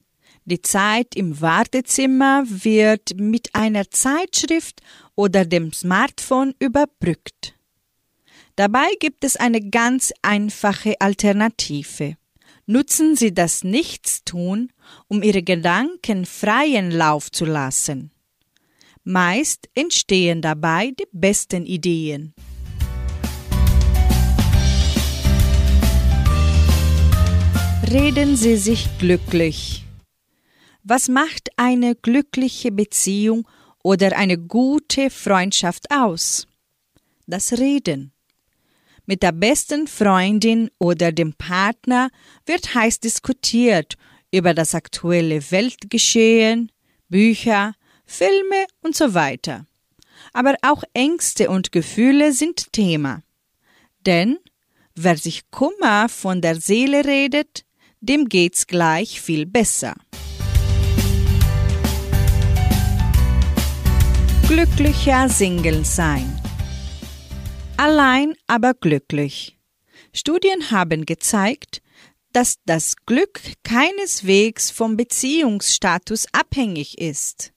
Die 0.46 0.62
Zeit 0.62 1.14
im 1.14 1.40
Wartezimmer 1.42 2.46
wird 2.48 3.16
mit 3.18 3.54
einer 3.54 3.92
Zeitschrift 3.92 4.82
oder 5.16 5.46
dem 5.46 5.74
Smartphone 5.74 6.56
überbrückt. 6.60 7.54
Dabei 8.56 8.88
gibt 9.00 9.24
es 9.24 9.36
eine 9.36 9.62
ganz 9.62 10.14
einfache 10.22 11.00
Alternative. 11.00 12.16
Nutzen 12.66 13.16
Sie 13.16 13.34
das 13.34 13.64
Nichtstun, 13.64 14.72
um 15.10 15.22
Ihre 15.22 15.44
Gedanken 15.44 16.26
freien 16.26 16.92
Lauf 16.92 17.30
zu 17.30 17.46
lassen. 17.46 18.12
Meist 19.04 19.70
entstehen 19.76 20.42
dabei 20.42 20.92
die 20.98 21.08
besten 21.12 21.66
Ideen. 21.66 22.34
Reden 27.90 28.36
Sie 28.36 28.58
sich 28.58 28.86
glücklich. 29.00 29.86
Was 30.84 31.08
macht 31.08 31.50
eine 31.56 31.96
glückliche 31.96 32.70
Beziehung 32.70 33.48
oder 33.82 34.18
eine 34.18 34.38
gute 34.38 35.10
Freundschaft 35.10 35.90
aus? 35.90 36.48
Das 37.28 37.54
Reden. 37.54 38.12
Mit 39.06 39.24
der 39.24 39.32
besten 39.32 39.88
Freundin 39.88 40.70
oder 40.80 41.14
dem 41.14 41.34
Partner 41.34 42.10
wird 42.46 42.76
heiß 42.76 43.00
diskutiert 43.00 43.96
über 44.34 44.54
das 44.54 44.76
aktuelle 44.76 45.50
Weltgeschehen, 45.52 46.74
Bücher, 47.08 47.74
Filme 48.06 48.66
und 48.82 48.98
so 48.98 49.14
weiter. 49.14 49.66
aber 50.34 50.56
auch 50.62 50.84
Ängste 50.94 51.50
und 51.50 51.72
Gefühle 51.72 52.34
sind 52.34 52.74
Thema. 52.74 53.24
Denn 54.06 54.40
wer 54.96 55.18
sich 55.18 55.50
Kummer 55.52 56.10
von 56.10 56.42
der 56.42 56.60
Seele 56.60 57.06
redet, 57.06 57.64
dem 58.02 58.30
geht's 58.30 58.68
gleich 58.68 59.22
viel 59.22 59.46
besser. 59.46 59.96
Glücklicher 64.48 65.30
Single 65.30 65.84
sein. 65.84 66.42
Allein 67.78 68.34
aber 68.48 68.74
glücklich. 68.74 69.58
Studien 70.14 70.72
haben 70.72 71.06
gezeigt, 71.06 71.82
dass 72.34 72.58
das 72.66 72.96
Glück 73.06 73.42
keineswegs 73.64 74.72
vom 74.72 74.98
Beziehungsstatus 74.98 76.28
abhängig 76.32 76.98
ist. 76.98 77.52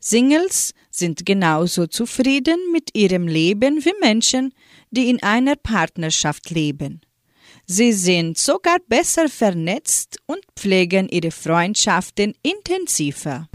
Singles 0.00 0.74
sind 0.90 1.26
genauso 1.26 1.86
zufrieden 1.86 2.58
mit 2.72 2.94
ihrem 2.94 3.26
Leben 3.26 3.84
wie 3.84 3.94
Menschen, 4.00 4.54
die 4.90 5.10
in 5.10 5.22
einer 5.22 5.56
Partnerschaft 5.56 6.50
leben. 6.50 7.00
Sie 7.70 7.92
sind 7.92 8.38
sogar 8.38 8.78
besser 8.88 9.28
vernetzt 9.28 10.16
und 10.24 10.40
pflegen 10.56 11.06
ihre 11.10 11.30
Freundschaften 11.30 12.32
intensiver. 12.42 13.46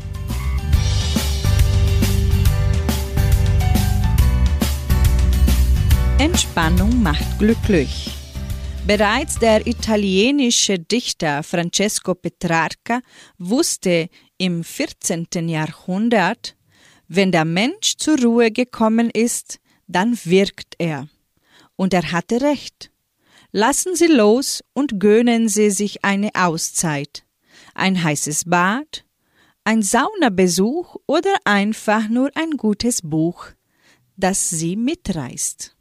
Entspannung 6.20 7.02
macht 7.02 7.40
glücklich. 7.40 8.12
Bereits 8.86 9.40
der 9.40 9.66
italienische 9.66 10.78
Dichter 10.78 11.42
Francesco 11.42 12.14
Petrarca 12.14 13.02
wusste 13.40 14.10
im 14.38 14.64
14. 14.64 15.26
Jahrhundert, 15.50 16.56
wenn 17.08 17.32
der 17.32 17.46
Mensch 17.46 17.98
zur 17.98 18.22
Ruhe 18.22 18.52
gekommen 18.52 19.10
ist, 19.10 19.58
dann 19.88 20.16
wirkt 20.24 20.76
er. 20.78 21.08
Und 21.76 21.96
er 21.96 22.12
hatte 22.12 22.42
recht. 22.42 22.93
Lassen 23.56 23.96
Sie 23.96 24.08
los 24.08 24.64
und 24.74 25.00
gönnen 25.00 25.48
Sie 25.48 25.70
sich 25.70 26.04
eine 26.04 26.32
Auszeit. 26.34 27.24
Ein 27.76 28.04
heißes 28.04 28.46
Bad, 28.46 29.06
ein 29.64 29.84
Saunabesuch 29.84 30.96
oder 31.06 31.36
einfach 31.44 32.10
nur 32.10 32.32
ein 32.34 32.58
gutes 32.58 33.04
Buch, 33.04 33.46
das 34.18 34.50
Sie 34.50 34.76
mitreißt. 34.76 35.76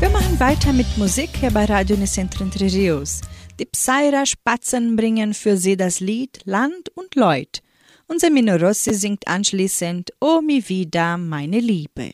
Wir 0.00 0.10
machen 0.10 0.40
weiter 0.40 0.72
mit 0.72 0.98
Musik 0.98 1.30
hier 1.38 1.52
bei 1.52 1.64
Radio 1.64 1.96
Nicentro 1.96 2.42
Entre. 2.42 2.66
Die 2.66 3.66
Psaira 3.66 4.26
Spatzen 4.26 4.96
bringen 4.96 5.32
für 5.32 5.56
sie 5.56 5.76
das 5.76 6.00
Lied 6.00 6.40
Land 6.44 6.88
und 6.96 7.14
Leut. 7.14 7.62
Und 8.06 8.20
Semino 8.20 8.56
Rossi 8.56 8.94
singt 8.94 9.26
anschließend 9.26 10.12
O 10.20 10.40
mi 10.40 10.62
vida, 10.66 11.16
meine 11.16 11.60
Liebe. 11.60 12.10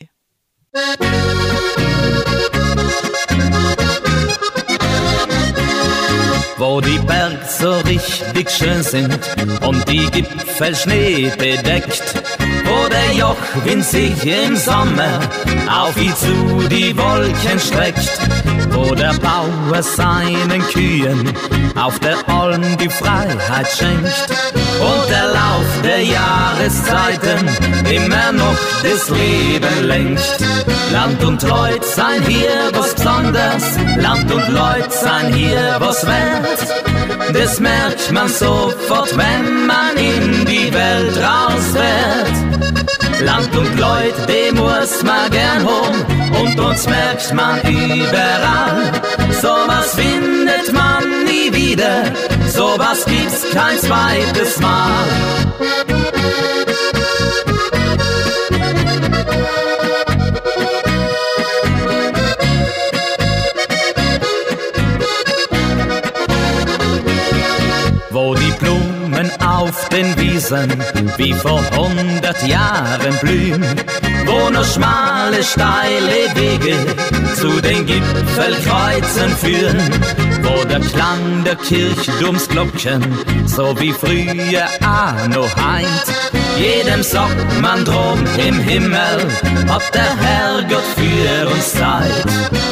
wo 6.61 6.79
die 6.79 6.99
Berge 6.99 7.39
so 7.59 7.71
richtig 7.79 8.47
schön 8.51 8.83
sind 8.83 9.19
und 9.65 9.89
die 9.89 10.05
Gipfel 10.11 10.75
Schnee 10.75 11.31
der 12.91 13.13
Jochwind 13.13 13.85
sich 13.85 14.25
im 14.25 14.55
Sommer 14.55 15.19
auf 15.69 15.95
ihn 15.97 16.15
zu 16.15 16.67
die 16.69 16.95
Wolken 16.97 17.59
streckt, 17.59 18.09
wo 18.71 18.93
der 18.93 19.13
Bauer 19.13 19.81
seinen 19.81 20.61
Kühen 20.73 21.31
auf 21.75 21.99
der 21.99 22.17
Alm 22.27 22.77
die 22.77 22.89
Freiheit 22.89 23.67
schenkt 23.67 24.27
und 24.79 25.09
der 25.09 25.27
Lauf 25.27 25.65
der 25.83 26.03
Jahreszeiten 26.03 27.49
immer 27.89 28.31
noch 28.31 28.57
das 28.83 29.09
Leben 29.09 29.87
lenkt. 29.87 30.37
Land 30.91 31.23
und 31.23 31.41
Leut 31.43 31.85
sein 31.85 32.21
hier 32.27 32.69
was 32.73 32.93
Besonderes, 32.93 33.63
Land 33.97 34.31
und 34.31 34.47
Leut 34.49 34.91
sein 34.91 35.33
hier 35.33 35.77
was 35.79 36.05
wert. 36.05 37.33
Das 37.33 37.59
merkt 37.59 38.11
man 38.11 38.27
sofort, 38.27 39.15
wenn 39.17 39.65
man 39.65 39.95
in 39.95 40.45
die 40.45 40.73
Welt 40.73 41.17
rausfährt. 41.17 42.50
Land 43.21 43.55
und 43.55 43.79
Leut, 43.79 44.15
dem 44.27 44.55
muss 44.55 45.03
man 45.03 45.29
gern 45.29 45.63
home 45.63 46.39
und 46.41 46.59
uns 46.59 46.87
merkt 46.87 47.33
man 47.33 47.59
überall. 47.61 48.91
Sowas 49.41 49.95
findet 49.95 50.73
man 50.73 51.23
nie 51.25 51.53
wieder, 51.53 52.03
sowas 52.47 53.05
gibt's 53.05 53.45
kein 53.53 53.77
zweites 53.77 54.59
Mal. 54.59 55.05
Auf 69.71 69.87
den 69.87 70.17
Wiesen 70.19 70.69
wie 71.17 71.33
vor 71.33 71.61
hundert 71.77 72.45
Jahren 72.45 73.15
blühen, 73.21 73.63
wo 74.25 74.49
nur 74.49 74.65
schmale, 74.65 75.41
steile 75.43 76.35
Wege 76.35 76.75
zu 77.35 77.61
den 77.61 77.85
Gipfelkreuzen 77.85 79.29
führen, 79.37 79.79
wo 80.41 80.65
der 80.65 80.81
Klang 80.81 81.43
der 81.45 81.55
Kirchturmsglocken 81.55 83.01
so 83.45 83.79
wie 83.79 83.93
früher 83.93 84.67
noch 85.29 85.55
heint. 85.55 86.05
Jedem 86.57 87.01
sagt 87.01 87.61
man 87.61 87.85
drum 87.85 88.19
im 88.45 88.59
Himmel, 88.59 89.19
ob 89.73 89.91
der 89.93 90.17
Herrgott 90.17 90.83
für 90.95 91.49
uns 91.49 91.71
Zeit. 91.71 92.25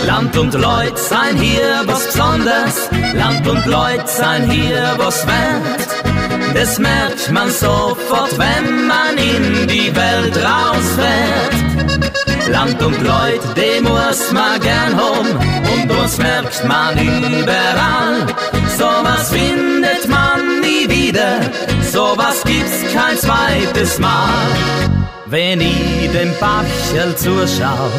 Land 0.05 0.37
und 0.37 0.53
Leut 0.53 0.97
sein 0.97 1.37
hier 1.37 1.83
was 1.85 2.07
Besonderes, 2.07 2.89
Land 3.13 3.47
und 3.47 3.65
Leut 3.65 4.07
sein 4.09 4.49
hier 4.49 4.95
was 4.97 5.25
wert. 5.25 5.88
Das 6.53 6.79
merkt 6.79 7.31
man 7.31 7.49
sofort, 7.49 8.37
wenn 8.37 8.87
man 8.87 9.17
in 9.17 9.67
die 9.67 9.93
Welt 9.95 10.37
rausfährt. 10.37 11.69
Land 12.51 12.81
und 12.81 13.01
Leut, 13.01 13.41
dem 13.55 13.83
muss 13.83 14.31
man 14.31 14.59
gern 14.59 14.99
home 14.99 15.29
und 15.73 15.91
uns 15.91 16.17
merkt 16.17 16.63
man 16.65 16.97
überall. 16.97 18.25
Sowas 18.77 19.31
findet 19.31 20.07
man 20.07 20.61
nie 20.61 20.89
wieder, 20.89 21.39
sowas 21.91 22.41
gibt's 22.43 22.81
kein 22.93 23.17
zweites 23.17 23.99
Mal. 23.99 24.29
Wenn 25.27 25.61
ich 25.61 26.09
dem 26.11 26.33
Bachel 26.39 27.15
zuschau, 27.15 27.91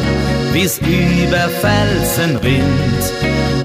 wie's 0.51 0.79
über 0.79 1.47
Felsen 1.61 2.35
rinnt, 2.37 3.13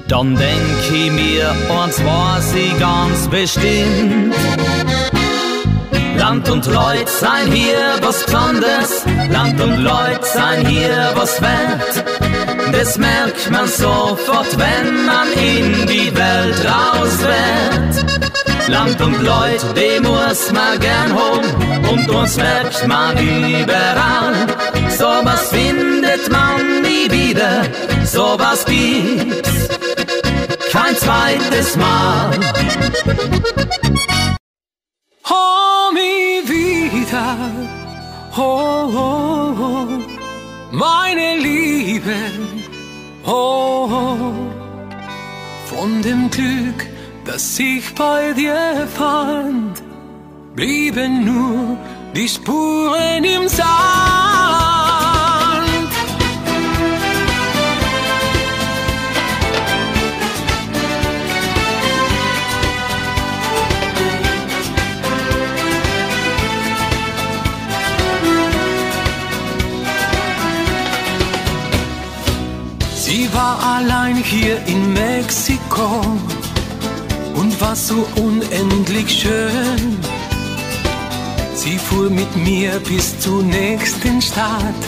dann 0.07 0.35
denk 0.35 0.91
ich 0.91 1.11
mir, 1.11 1.53
uns 1.83 2.03
weiß 2.03 2.53
ich 2.55 2.79
ganz 2.79 3.27
bestimmt. 3.27 4.33
Land 6.17 6.49
und 6.49 6.65
Leut 6.65 7.09
sein 7.09 7.51
hier 7.51 7.77
was 8.01 8.23
Besonderes, 8.23 9.03
Land 9.29 9.61
und 9.61 9.83
Leut 9.83 10.25
sein 10.25 10.65
hier 10.65 11.11
was 11.15 11.41
wert. 11.41 12.03
Das 12.71 12.97
merkt 12.97 13.49
man 13.51 13.67
sofort, 13.67 14.57
wenn 14.57 15.05
man 15.05 15.31
in 15.33 15.87
die 15.87 16.11
Welt 16.15 16.65
rausfährt. 16.65 18.27
Land 18.67 18.99
und 19.01 19.21
Leut, 19.21 19.77
dem 19.77 20.03
muss 20.03 20.51
man 20.51 20.79
gern 20.79 21.13
home 21.13 21.89
und 21.89 22.09
uns 22.09 22.35
merkt 22.35 22.87
man 22.87 23.17
überall. 23.17 24.33
Sowas 24.89 25.49
findet 25.49 26.29
man 26.31 26.81
nie 26.81 27.09
wieder, 27.09 27.63
sowas 28.03 28.65
gibt's 28.65 29.67
kein 30.71 30.95
zweites 30.95 31.75
Mal. 31.75 32.31
Mi 35.93 36.41
vida, 36.43 37.37
oh, 38.35 38.91
oh, 38.93 39.55
oh, 39.57 39.87
meine 40.71 41.37
Liebe, 41.37 42.15
oh, 43.25 43.87
oh, 43.89 44.33
von 45.69 46.01
dem 46.01 46.29
Glück, 46.29 46.85
das 47.25 47.57
ich 47.57 47.95
bei 47.95 48.33
dir 48.33 48.87
fand, 48.93 49.81
blieben 50.55 51.25
nur 51.25 51.77
die 52.13 52.27
Spuren 52.27 53.23
im 53.23 53.47
Sand. 53.47 54.66
Hier 74.27 74.57
in 74.65 74.93
Mexiko 74.93 76.01
und 77.35 77.61
war 77.61 77.75
so 77.75 78.05
unendlich 78.15 79.09
schön. 79.09 79.97
Sie 81.55 81.77
fuhr 81.77 82.09
mit 82.09 82.35
mir 82.35 82.79
bis 82.79 83.17
zur 83.19 83.41
nächsten 83.41 84.21
Stadt 84.21 84.83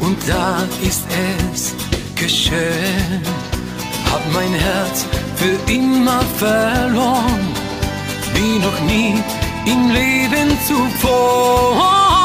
und 0.00 0.16
da 0.28 0.62
ist 0.82 1.04
es 1.52 1.74
geschehen. 2.16 3.22
Hab 4.10 4.22
mein 4.32 4.52
Herz 4.52 5.06
für 5.36 5.72
immer 5.72 6.20
verloren, 6.36 7.48
wie 8.34 8.58
noch 8.58 8.80
nie 8.82 9.14
im 9.64 9.90
Leben 9.90 10.58
zuvor. 10.66 12.21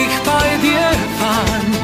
Ich 0.00 0.14
bei 0.24 0.48
dir 0.66 0.88
fand, 1.20 1.74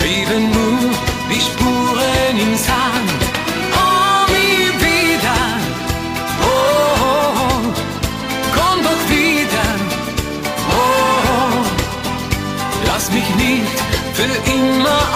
blieben 0.00 0.44
nur 0.56 0.90
die 1.30 1.40
Spuren 1.48 2.34
im 2.46 2.54
Sand. 2.56 3.20
Oh, 3.82 4.20
nie 4.34 4.66
wieder, 4.86 5.40
oh, 6.52 7.60
komm 8.56 8.78
doch 8.88 9.02
wieder, 9.16 9.68
oh, 10.80 11.64
lass 12.86 13.10
mich 13.12 13.28
nicht 13.44 13.76
für 14.14 14.34
immer 14.56 15.07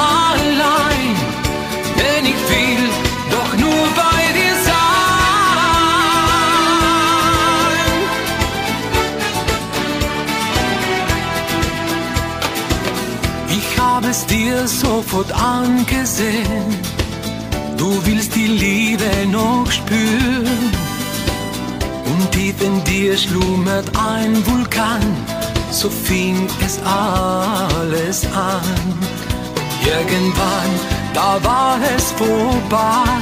dir 14.33 14.66
sofort 14.66 15.30
angesehen, 15.33 16.64
du 17.76 18.01
willst 18.07 18.35
die 18.35 18.47
Liebe 18.47 19.11
noch 19.30 19.70
spüren. 19.70 20.72
Und 22.07 22.33
tief 22.33 22.61
in 22.62 22.83
dir 22.85 23.16
schlummert 23.16 23.89
ein 23.97 24.35
Vulkan, 24.47 25.03
so 25.70 25.91
fing 25.91 26.49
es 26.64 26.78
alles 26.83 28.24
an. 28.35 28.95
Irgendwann, 29.85 30.72
da 31.12 31.39
war 31.45 31.78
es 31.95 32.12
vorbei. 32.12 33.20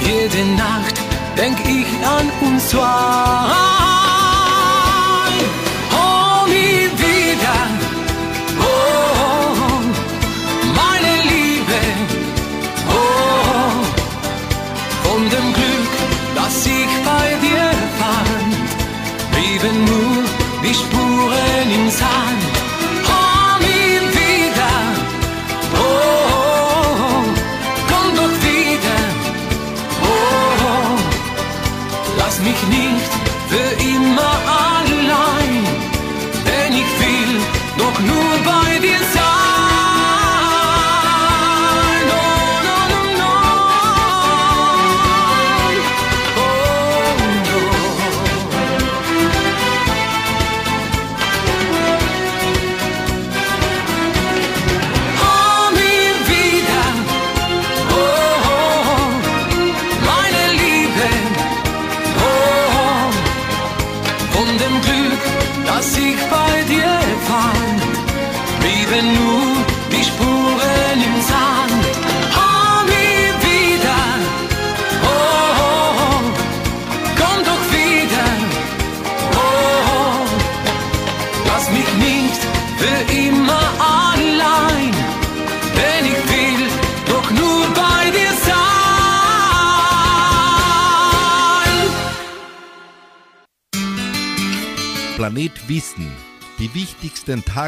Jede 0.00 0.44
Nacht 0.56 0.96
denk 1.36 1.58
ich 1.66 1.86
an 2.06 2.26
uns 2.48 2.70
zwei. 2.70 4.03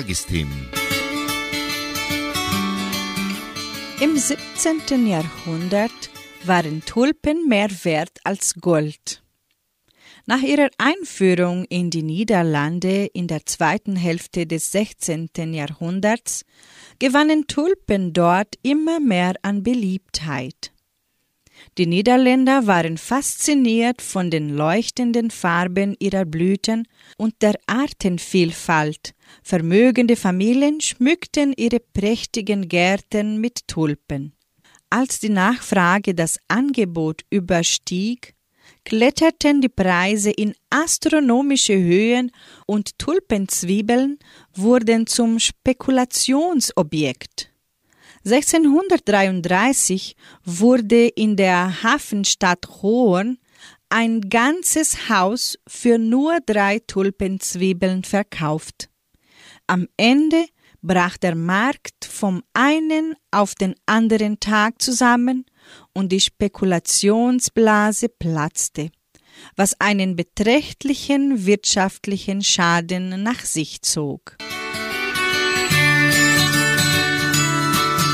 Tagesthemen. 0.07 0.69
Im 4.01 4.17
17. 4.17 5.07
Jahrhundert 5.07 5.91
waren 6.45 6.85
Tulpen 6.85 7.49
mehr 7.49 7.69
wert 7.83 8.19
als 8.23 8.55
Gold. 8.55 9.23
Nach 10.27 10.43
ihrer 10.43 10.71
Einführung 10.79 11.65
in 11.65 11.91
die 11.91 12.05
Niederlande 12.05 13.07
in 13.07 13.27
der 13.27 13.47
zweiten 13.47 13.97
Hälfte 13.97 14.47
des 14.47 14.71
16. 14.71 15.31
Jahrhunderts 15.53 16.45
gewannen 17.01 17.49
Tulpen 17.49 18.13
dort 18.13 18.55
immer 18.63 19.01
mehr 19.01 19.35
an 19.43 19.65
Beliebtheit. 19.65 20.73
Die 21.79 21.87
Niederländer 21.87 22.67
waren 22.67 22.97
fasziniert 22.97 24.01
von 24.01 24.31
den 24.31 24.57
leuchtenden 24.57 25.31
Farben 25.31 25.95
ihrer 25.99 26.25
Blüten 26.25 26.89
und 27.19 27.35
der 27.43 27.55
Artenvielfalt. 27.67 29.13
Vermögende 29.43 30.17
Familien 30.17 30.81
schmückten 30.81 31.53
ihre 31.55 31.81
prächtigen 31.81 32.69
Gärten 32.69 33.43
mit 33.43 33.69
Tulpen. 33.69 34.33
Als 34.89 35.21
die 35.21 35.29
Nachfrage 35.29 36.15
das 36.15 36.39
Angebot 36.49 37.27
überstieg, 37.29 38.33
kletterten 38.85 39.61
die 39.61 39.69
Preise 39.69 40.31
in 40.31 40.55
astronomische 40.71 41.77
Höhen 41.77 42.33
und 42.67 42.99
Tulpenzwiebeln 42.99 44.19
wurden 44.55 45.07
zum 45.07 45.39
Spekulationsobjekt. 45.39 47.53
1633 48.27 50.17
wurde 50.45 51.07
in 51.07 51.37
der 51.37 51.85
Hafenstadt 51.85 52.83
Hoorn 52.83 53.39
ein 53.89 54.21
ganzes 54.21 55.09
Haus 55.09 55.57
für 55.69 55.97
nur 55.97 56.41
drei 56.45 56.81
Tulpenzwiebeln 56.81 58.03
verkauft. 58.03 58.91
Am 59.69 59.87
Ende 59.97 60.45
brach 60.83 61.17
der 61.19 61.37
Markt 61.37 62.05
vom 62.05 62.43
einen 62.53 63.15
auf 63.31 63.55
den 63.55 63.77
anderen 63.87 64.41
Tag 64.41 64.83
zusammen 64.83 65.47
und 65.95 66.11
die 66.11 66.19
Spekulationsblase 66.21 68.09
platzte, 68.09 68.91
was 69.55 69.81
einen 69.81 70.17
beträchtlichen 70.17 71.47
wirtschaftlichen 71.47 72.43
Schaden 72.43 73.23
nach 73.23 73.45
sich 73.45 73.83
zog. 73.83 74.37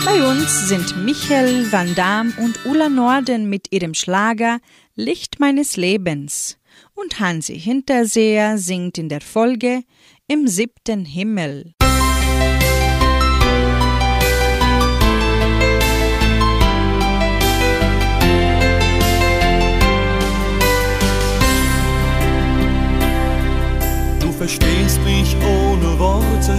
Bei 0.05 0.21
uns 0.27 0.69
sind 0.69 1.05
Michael 1.05 1.71
Van 1.71 1.95
Damme 1.95 2.33
und 2.39 2.67
Ulla 2.67 2.89
Norden 2.89 3.49
mit 3.49 3.69
ihrem 3.71 3.95
Schlager 3.95 4.59
Licht 4.97 5.39
meines 5.39 5.77
Lebens 5.77 6.59
und 6.95 7.21
Hansi 7.21 7.59
Hinterseher 7.59 8.59
singt 8.59 8.99
in 8.99 9.09
der 9.09 9.21
Folge 9.21 9.85
Im 10.27 10.49
siebten 10.49 11.05
Himmel. 11.05 11.75
Du 24.19 24.33
verstehst 24.33 25.01
mich 25.05 25.37
ohne 25.37 25.99
Worte, 25.99 26.59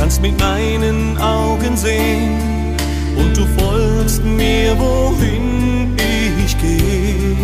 kannst 0.00 0.22
mit 0.22 0.40
meinen 0.40 1.18
Augen 1.18 1.76
sehen 1.76 2.74
und 3.18 3.36
du 3.36 3.44
folgst 3.58 4.24
mir, 4.24 4.74
wohin 4.78 5.94
ich 6.42 6.56
gehe. 6.56 7.36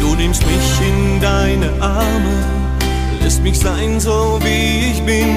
Du 0.00 0.16
nimmst 0.16 0.44
mich 0.44 0.68
in 0.90 1.20
deine 1.20 1.70
Arme, 1.80 2.38
lässt 3.22 3.40
mich 3.44 3.56
sein, 3.56 4.00
so 4.00 4.40
wie 4.42 4.90
ich 4.90 5.02
bin. 5.04 5.30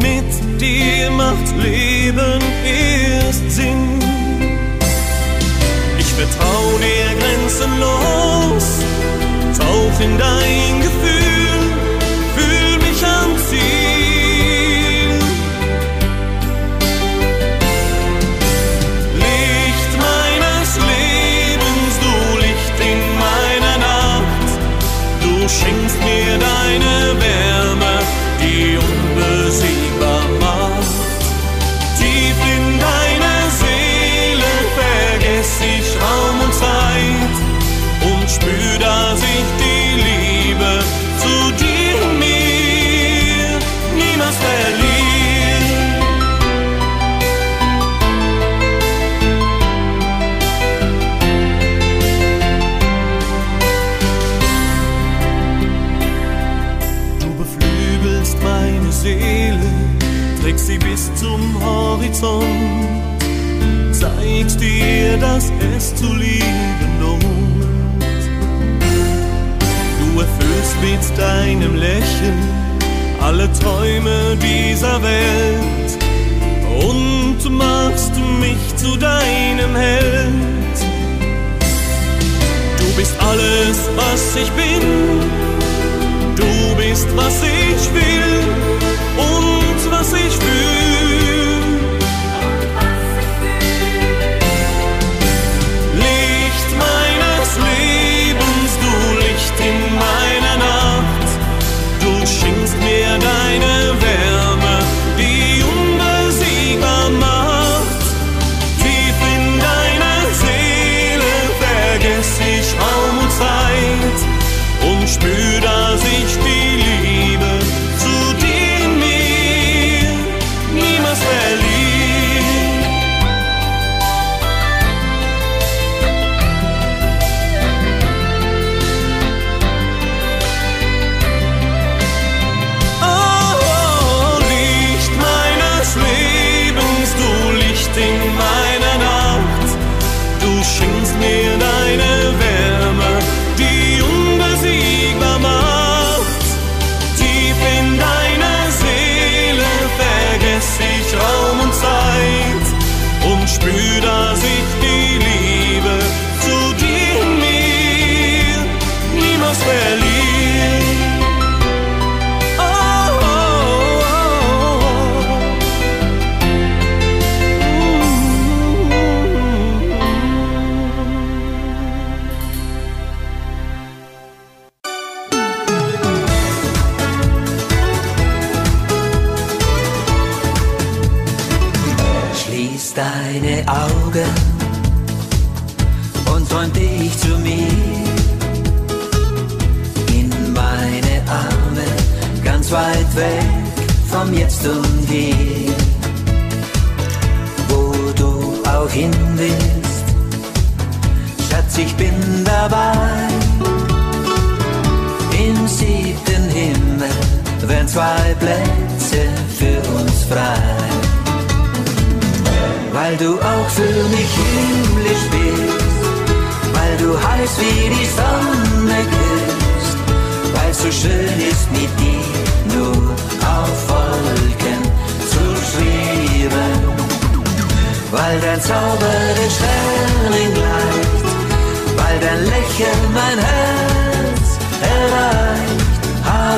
Mit 0.00 0.60
dir 0.60 1.08
macht 1.12 1.56
Leben 1.62 2.42
erst 2.66 3.48
Sinn. 3.48 4.00
Ich 6.00 6.12
vertraue 6.18 6.80
dir 6.80 7.10
grenzenlos, 7.20 8.66
tauch 9.56 10.00
in 10.00 10.18
dein 10.18 10.82
Gefühl. 10.82 11.21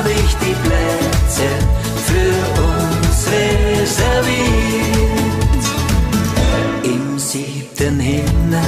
hab 0.05 0.11
ich 0.11 0.35
die 0.37 0.55
Plätze 0.63 1.49
für 2.05 2.35
uns 2.61 3.17
reserviert. 3.31 4.35
Im 6.83 7.17
siebten 7.17 7.99
Himmel, 7.99 8.61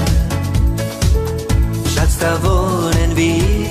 Schatz, 1.93 2.17
da 2.19 2.37
wohnen 2.43 3.15
wir. 3.15 3.67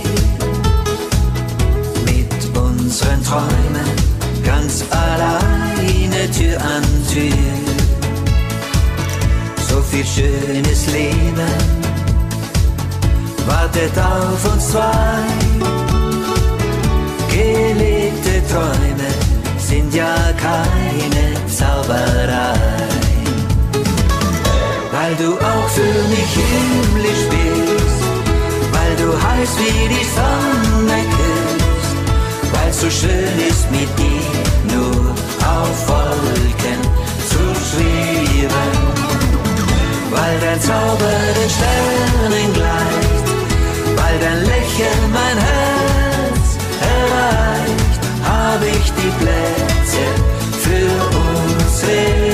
Mit 2.04 2.56
unseren 2.56 3.22
Träumen 3.24 3.90
ganz 4.44 4.84
alleine 4.90 6.30
Tür 6.30 6.60
an 6.60 6.84
Tür. 7.12 7.32
So 9.68 9.80
viel 9.82 10.06
schönes 10.06 10.86
Leben 10.92 11.50
wartet 13.46 13.92
auf 13.98 14.52
uns 14.52 14.70
zwei 14.70 16.15
Träume 18.50 19.10
sind 19.58 19.94
ja 19.94 20.14
keine 20.40 21.24
Zauberei. 21.48 22.76
Weil 24.92 25.14
du 25.16 25.34
auch 25.34 25.68
für 25.68 25.98
mich 26.14 26.32
himmlisch 26.42 27.24
bist, 27.30 28.02
weil 28.72 28.96
du 28.96 29.08
heiß 29.12 29.50
wie 29.58 29.88
die 29.94 30.06
Sonne 30.16 30.98
küsst, 31.16 31.96
weil 32.52 32.72
so 32.72 32.88
schön 32.90 33.38
ist 33.48 33.70
mit 33.70 33.90
dir 33.98 34.74
nur 34.74 35.10
auf 35.46 35.88
Wolken 35.88 36.80
zu 37.30 37.42
schweben. 37.68 38.70
Weil 40.10 40.40
dein 40.40 40.60
Zauber 40.60 41.18
den 41.38 41.50
Sternen 41.56 42.52
gleicht, 42.54 43.26
weil 43.96 44.18
dein 44.20 44.40
Lächeln 44.44 45.12
mein 45.12 45.38
Herz 45.38 46.48
erreicht 46.80 47.85
hab 48.56 48.62
ich 48.62 48.90
die 48.92 49.10
Plätze 49.20 50.04
für 50.62 50.88
unsere 51.18 52.25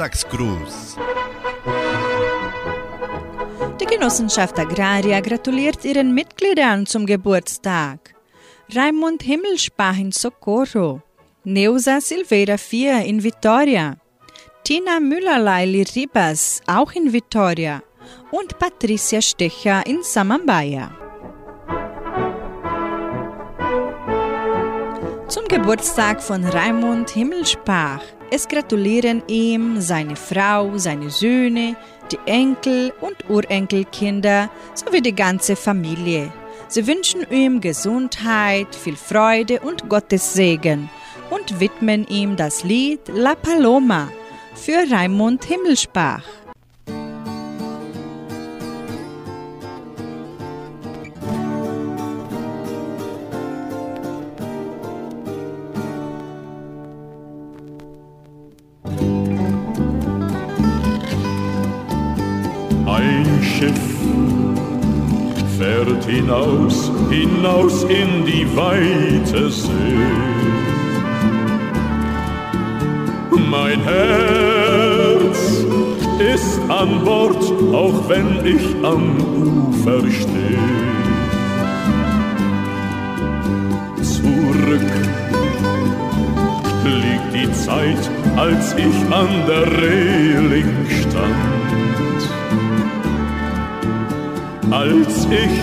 Geburtstagsgruß. 0.00 0.96
Die 3.80 3.84
Genossenschaft 3.84 4.58
Agraria 4.58 5.20
gratuliert 5.20 5.84
ihren 5.84 6.14
Mitgliedern 6.14 6.86
zum 6.86 7.04
Geburtstag. 7.04 8.14
Raimund 8.74 9.22
Himmelspach 9.22 9.98
in 9.98 10.10
Socorro, 10.10 11.02
Neusa 11.44 12.00
Silveira 12.00 12.56
4 12.56 13.04
in 13.04 13.22
Vitoria, 13.22 13.96
Tina 14.64 15.00
Müller-Leili 15.00 15.84
Ribas 15.94 16.62
auch 16.66 16.92
in 16.92 17.12
Vitoria 17.12 17.82
und 18.30 18.58
Patricia 18.58 19.20
Stecher 19.20 19.84
in 19.86 20.02
Samambaya. 20.02 20.92
Zum 25.28 25.46
Geburtstag 25.46 26.22
von 26.22 26.44
Raimund 26.44 27.10
Himmelspach. 27.10 28.02
Es 28.32 28.46
gratulieren 28.46 29.24
ihm 29.26 29.80
seine 29.80 30.14
Frau, 30.14 30.78
seine 30.78 31.10
Söhne, 31.10 31.74
die 32.12 32.18
Enkel 32.26 32.92
und 33.00 33.28
Urenkelkinder 33.28 34.48
sowie 34.74 35.00
die 35.00 35.14
ganze 35.14 35.56
Familie. 35.56 36.32
Sie 36.68 36.86
wünschen 36.86 37.26
ihm 37.28 37.60
Gesundheit, 37.60 38.72
viel 38.76 38.96
Freude 38.96 39.58
und 39.58 39.88
Gottes 39.88 40.34
Segen 40.34 40.88
und 41.30 41.58
widmen 41.58 42.06
ihm 42.06 42.36
das 42.36 42.62
Lied 42.62 43.00
La 43.08 43.34
Paloma 43.34 44.08
für 44.54 44.84
Raimund 44.88 45.44
Himmelspach. 45.44 46.22
Fährt 65.60 66.04
hinaus, 66.06 66.90
hinaus 67.10 67.84
in 67.84 68.24
die 68.24 68.46
weite 68.56 69.50
See. 69.50 69.68
Mein 73.50 73.80
Herz 73.82 75.38
ist 76.34 76.60
an 76.70 77.04
Bord, 77.04 77.42
auch 77.74 78.08
wenn 78.08 78.30
ich 78.54 78.64
am 78.82 79.04
Ufer 79.68 80.00
stehe. 80.18 80.66
Zurück 84.14 84.92
liegt 87.02 87.30
die 87.34 87.52
Zeit, 87.52 88.04
als 88.36 88.74
ich 88.74 88.98
an 89.20 89.30
der 89.46 89.66
Reling 89.82 90.72
stand. 91.02 91.69
Als 94.70 95.26
ich 95.26 95.60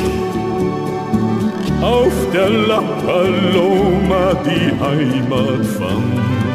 auf 1.82 2.14
der 2.34 2.50
La 2.50 2.82
Paloma 3.06 4.34
die 4.46 4.72
Heimat 4.84 5.66
fand. 5.78 6.48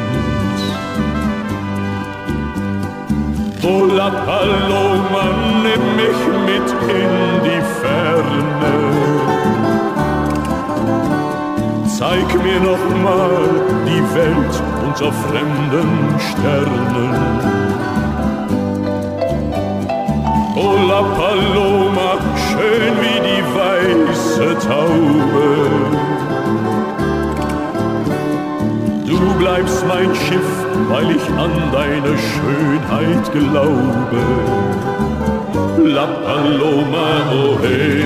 O 3.63 3.85
La 3.85 4.09
Paloma, 4.09 5.25
nimm 5.63 5.85
mich 5.95 6.21
mit 6.45 6.69
in 6.89 7.13
die 7.45 7.63
Ferne. 7.81 8.73
Zeig 11.97 12.27
mir 12.43 12.59
noch 12.59 12.85
mal 13.01 13.35
die 13.87 14.03
Welt 14.13 14.55
unter 14.85 15.11
fremden 15.11 15.89
Sternen. 16.19 17.13
O 20.55 20.75
La 20.87 21.01
Paloma, 21.01 22.09
schön 22.53 22.93
wie 23.03 23.19
die 23.29 23.43
weiße 23.59 24.47
Taube. 24.67 25.47
Du 29.07 29.19
bleibst 29.39 29.85
mein 29.87 30.13
Schiff, 30.15 30.51
weil 30.89 31.11
ich 31.17 31.25
an 31.45 31.53
deine 31.71 32.13
Schönheit 32.29 33.25
glaube. 33.31 34.21
La 35.95 36.05
Paloma, 36.25 37.09
oh 37.31 37.57
hey, 37.61 38.03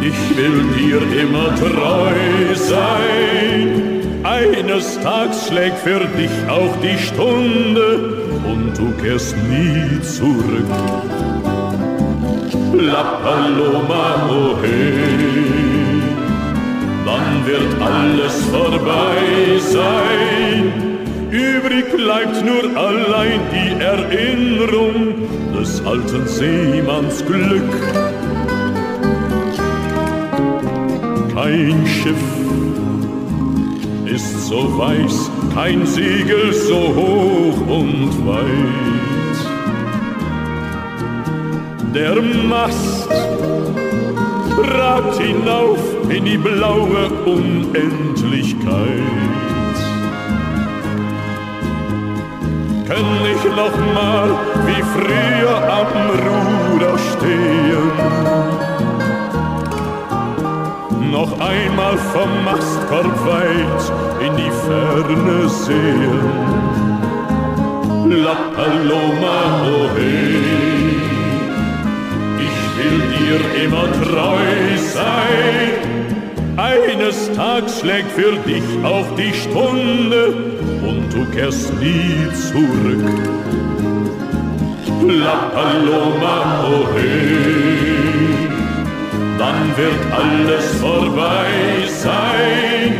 ich 0.00 0.36
will 0.36 0.60
dir 0.78 1.00
immer 1.22 1.48
treu 1.56 2.54
sein. 2.54 3.94
Eines 4.24 4.98
Tags 5.00 5.48
schlägt 5.48 5.78
für 5.78 6.00
dich 6.18 6.34
auch 6.48 6.74
die 6.82 6.98
Stunde 6.98 7.86
und 8.50 8.72
du 8.78 8.90
kehrst 9.02 9.36
nie 9.48 10.00
zurück. 10.00 11.13
La 12.76 13.02
Paloma, 13.22 14.28
oh 14.30 14.56
hey 14.62 15.34
dann 17.04 17.46
wird 17.46 17.80
alles 17.80 18.44
vorbei 18.44 19.58
sein. 19.58 20.72
Übrig 21.30 21.84
bleibt 21.96 22.44
nur 22.44 22.76
allein 22.76 23.40
die 23.52 23.82
Erinnerung 23.82 25.14
des 25.56 25.84
alten 25.84 26.26
Seemanns 26.26 27.24
Glück. 27.26 27.72
Kein 31.34 31.86
Schiff 31.86 32.16
ist 34.06 34.46
so 34.46 34.78
weiß, 34.78 35.30
kein 35.54 35.84
Segel 35.86 36.52
so 36.52 36.94
hoch 36.94 37.60
und 37.68 38.26
weit. 38.26 38.83
Der 41.94 42.20
Mast 42.20 43.08
ragt 44.58 45.16
hinauf 45.20 45.78
in 46.08 46.24
die 46.24 46.36
blaue 46.36 47.08
Unendlichkeit. 47.24 48.58
Kann 52.88 53.06
ich 53.32 53.44
noch 53.44 53.76
mal 53.94 54.28
wie 54.66 54.82
früher 54.92 55.56
am 55.78 55.92
Ruder 56.24 56.98
stehen? 56.98 57.92
Noch 61.12 61.32
einmal 61.38 61.96
vom 62.12 62.30
Mastkorb 62.44 63.14
weit 63.24 63.82
in 64.26 64.36
die 64.36 64.52
Ferne 64.66 65.48
sehen. 65.48 66.24
La 68.24 68.34
Paloma, 68.52 69.36
oh 69.64 69.88
hey 69.96 70.63
will 72.84 73.00
dir 73.16 73.64
immer 73.64 73.86
treu 74.02 74.76
sein. 74.92 75.72
Eines 76.56 77.30
Tags 77.32 77.80
schlägt 77.80 78.12
für 78.12 78.36
dich 78.46 78.62
auch 78.84 79.06
die 79.16 79.32
Stunde 79.34 80.34
und 80.86 81.12
du 81.12 81.24
kehrst 81.34 81.72
nie 81.80 82.28
zurück. 82.32 83.04
La 85.06 85.50
Paloma, 85.54 86.64
oh 86.70 86.86
hey, 86.94 88.48
dann 89.38 89.76
wird 89.76 90.02
alles 90.12 90.66
vorbei 90.80 91.50
sein. 91.88 92.94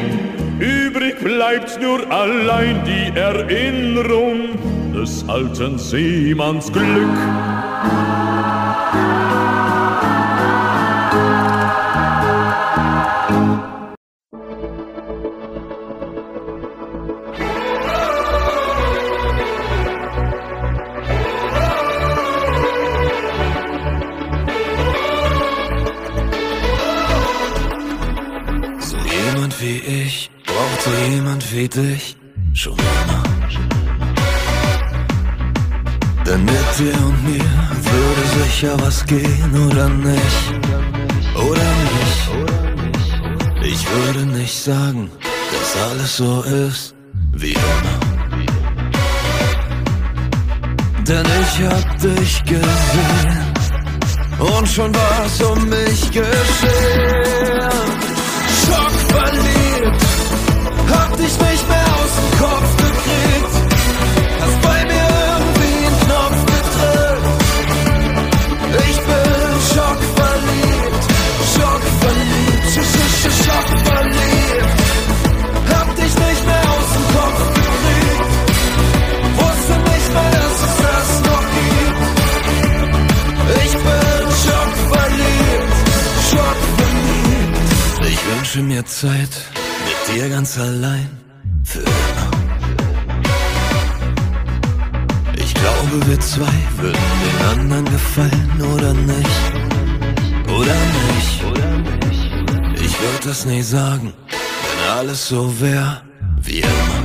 Übrig 0.59 1.19
bleibt 1.23 1.81
nur 1.81 2.01
allein 2.11 2.83
die 2.85 3.17
Erinnerung 3.19 4.51
des 4.93 5.27
alten 5.29 5.79
Seemanns 5.79 6.71
Glück. 6.73 8.14
Was 39.05 39.07
gehen 39.07 39.67
oder 39.69 39.89
nicht. 39.89 40.55
Oder 41.37 41.71
nicht. 41.85 42.31
Ich 43.65 43.87
würde 43.91 44.27
nicht 44.27 44.63
sagen, 44.63 45.11
dass 45.53 45.83
alles 45.91 46.17
so 46.17 46.43
ist 46.43 46.95
wie 47.33 47.53
immer. 47.53 48.01
Denn 51.09 51.27
ich 51.43 51.67
hab 51.67 52.01
dich 52.01 52.45
gesehen 52.45 53.53
und 54.39 54.69
schon 54.69 54.95
war's 54.95 55.41
um 55.43 55.69
mich 55.69 56.11
geschehen. 56.11 56.84
Zeit 89.05 89.37
mit 89.87 90.17
dir 90.17 90.31
ganz 90.31 90.59
allein 90.59 91.11
für 91.63 91.81
immer. 91.81 92.31
Ich 95.37 95.53
glaube, 95.53 96.07
wir 96.07 96.21
zwei 96.21 96.57
würden 96.79 97.09
den 97.25 97.47
anderen 97.51 97.85
gefallen 97.85 98.63
oder 98.75 98.95
nicht. 98.95 99.43
Oder 100.49 100.79
nicht. 101.05 101.33
Ich 102.77 102.95
würde 103.03 103.25
das 103.27 103.45
nie 103.45 103.63
sagen, 103.63 104.15
wenn 104.31 104.91
alles 104.99 105.29
so 105.29 105.53
wäre 105.61 106.01
wie 106.41 106.61
immer. 106.61 107.03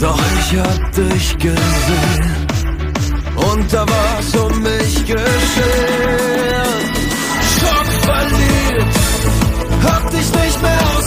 Doch 0.00 0.20
ich 0.40 0.58
hab 0.58 0.92
dich 0.92 1.38
gesehen 1.38 2.30
und 3.36 3.72
da 3.72 3.86
war's 3.88 4.34
um 4.34 4.62
mich 4.62 5.06
geschehen. 5.06 6.99
Schockverliebt, 8.00 8.98
hab 9.84 10.10
dich 10.10 10.32
nicht 10.32 10.62
mehr 10.62 10.80
aus 10.96 10.99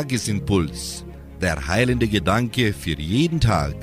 Tagesimpuls. 0.00 1.04
Der 1.42 1.66
heilende 1.68 2.08
Gedanke 2.08 2.72
für 2.72 2.98
jeden 2.98 3.38
Tag. 3.38 3.74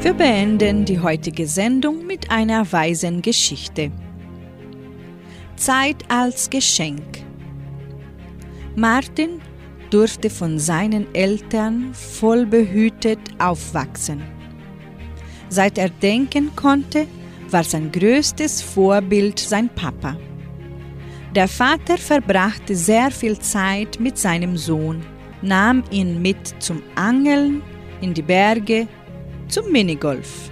Wir 0.00 0.14
beenden 0.14 0.86
die 0.86 0.98
heutige 0.98 1.46
Sendung 1.46 2.06
mit 2.06 2.30
einer 2.30 2.72
weisen 2.72 3.20
Geschichte. 3.20 3.90
Zeit 5.56 5.96
als 6.08 6.48
Geschenk. 6.48 7.18
Martin 8.76 9.42
durfte 9.90 10.30
von 10.30 10.58
seinen 10.58 11.14
Eltern 11.14 11.92
vollbehütet 11.92 13.20
aufwachsen. 13.38 14.22
Seit 15.50 15.76
er 15.76 15.90
denken 15.90 16.56
konnte, 16.56 17.06
war 17.50 17.64
sein 17.64 17.92
größtes 17.92 18.62
Vorbild 18.62 19.38
sein 19.38 19.68
Papa. 19.68 20.16
Der 21.34 21.46
Vater 21.46 21.98
verbrachte 21.98 22.74
sehr 22.74 23.10
viel 23.10 23.38
Zeit 23.38 24.00
mit 24.00 24.16
seinem 24.16 24.56
Sohn, 24.56 25.04
nahm 25.42 25.84
ihn 25.90 26.22
mit 26.22 26.54
zum 26.58 26.82
Angeln, 26.94 27.62
in 28.00 28.14
die 28.14 28.22
Berge, 28.22 28.88
zum 29.48 29.70
Minigolf. 29.70 30.50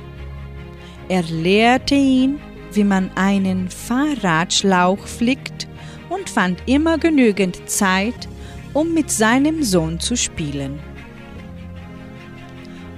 Er 1.09 1.23
lehrte 1.23 1.95
ihn, 1.95 2.39
wie 2.73 2.85
man 2.85 3.11
einen 3.15 3.71
Fahrradschlauch 3.71 4.99
flickt 5.07 5.67
und 6.11 6.29
fand 6.29 6.63
immer 6.67 6.99
genügend 6.99 7.71
Zeit, 7.71 8.29
um 8.75 8.93
mit 8.93 9.11
seinem 9.11 9.63
Sohn 9.63 9.99
zu 9.99 10.15
spielen. 10.15 10.79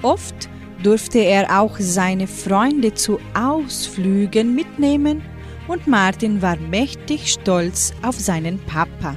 Oft 0.03 0.49
durfte 0.83 1.21
er 1.21 1.61
auch 1.61 1.77
seine 1.79 2.27
Freunde 2.27 2.95
zu 2.95 3.21
Ausflügen 3.35 4.57
mitnehmen 4.57 5.23
und 5.69 5.87
Martin 5.87 6.43
war 6.43 6.57
mächtig 6.57 7.33
stolz 7.33 7.93
auf 8.03 8.19
seinen 8.19 8.59
Papa, 8.59 9.17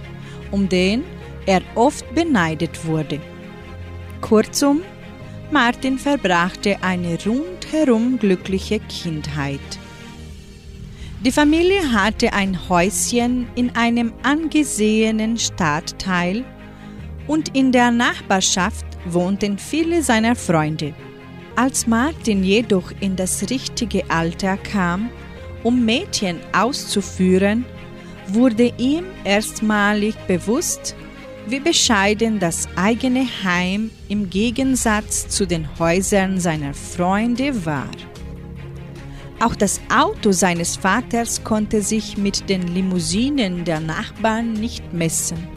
um 0.52 0.70
den 0.70 1.04
er 1.46 1.62
oft 1.76 2.14
beneidet 2.14 2.86
wurde. 2.86 3.20
Kurzum, 4.22 4.82
Martin 5.50 5.98
verbrachte 5.98 6.78
eine 6.82 7.18
rundherum 7.26 8.20
glückliche 8.20 8.80
Kindheit. 8.80 9.60
Die 11.26 11.32
Familie 11.32 11.92
hatte 11.92 12.34
ein 12.34 12.70
Häuschen 12.70 13.48
in 13.56 13.76
einem 13.76 14.14
angesehenen 14.24 15.38
Stadtteil 15.38 16.44
und 17.28 17.56
in 17.56 17.72
der 17.72 17.92
Nachbarschaft 17.92 18.86
wohnten 19.06 19.58
viele 19.58 20.04
seiner 20.04 20.36
Freunde. 20.36 20.94
Als 21.56 21.86
Martin 21.86 22.44
jedoch 22.44 22.92
in 23.02 23.16
das 23.16 23.50
richtige 23.50 24.10
Alter 24.10 24.58
kam, 24.58 25.10
um 25.64 25.86
Mädchen 25.86 26.40
auszuführen, 26.54 27.66
wurde 28.28 28.74
ihm 28.78 29.06
erstmalig 29.24 30.16
bewusst, 30.28 30.96
wie 31.48 31.60
bescheiden 31.60 32.40
das 32.40 32.68
eigene 32.76 33.26
Heim 33.44 33.92
im 34.10 34.30
Gegensatz 34.30 35.28
zu 35.28 35.46
den 35.46 35.68
Häusern 35.80 36.40
seiner 36.40 36.74
Freunde 36.74 37.66
war. 37.66 37.90
Auch 39.40 39.56
das 39.56 39.82
Auto 39.94 40.32
seines 40.32 40.76
Vaters 40.76 41.44
konnte 41.44 41.82
sich 41.82 42.16
mit 42.16 42.48
den 42.48 42.68
Limousinen 42.68 43.66
der 43.66 43.80
Nachbarn 43.80 44.54
nicht 44.54 44.94
messen. 44.94 45.48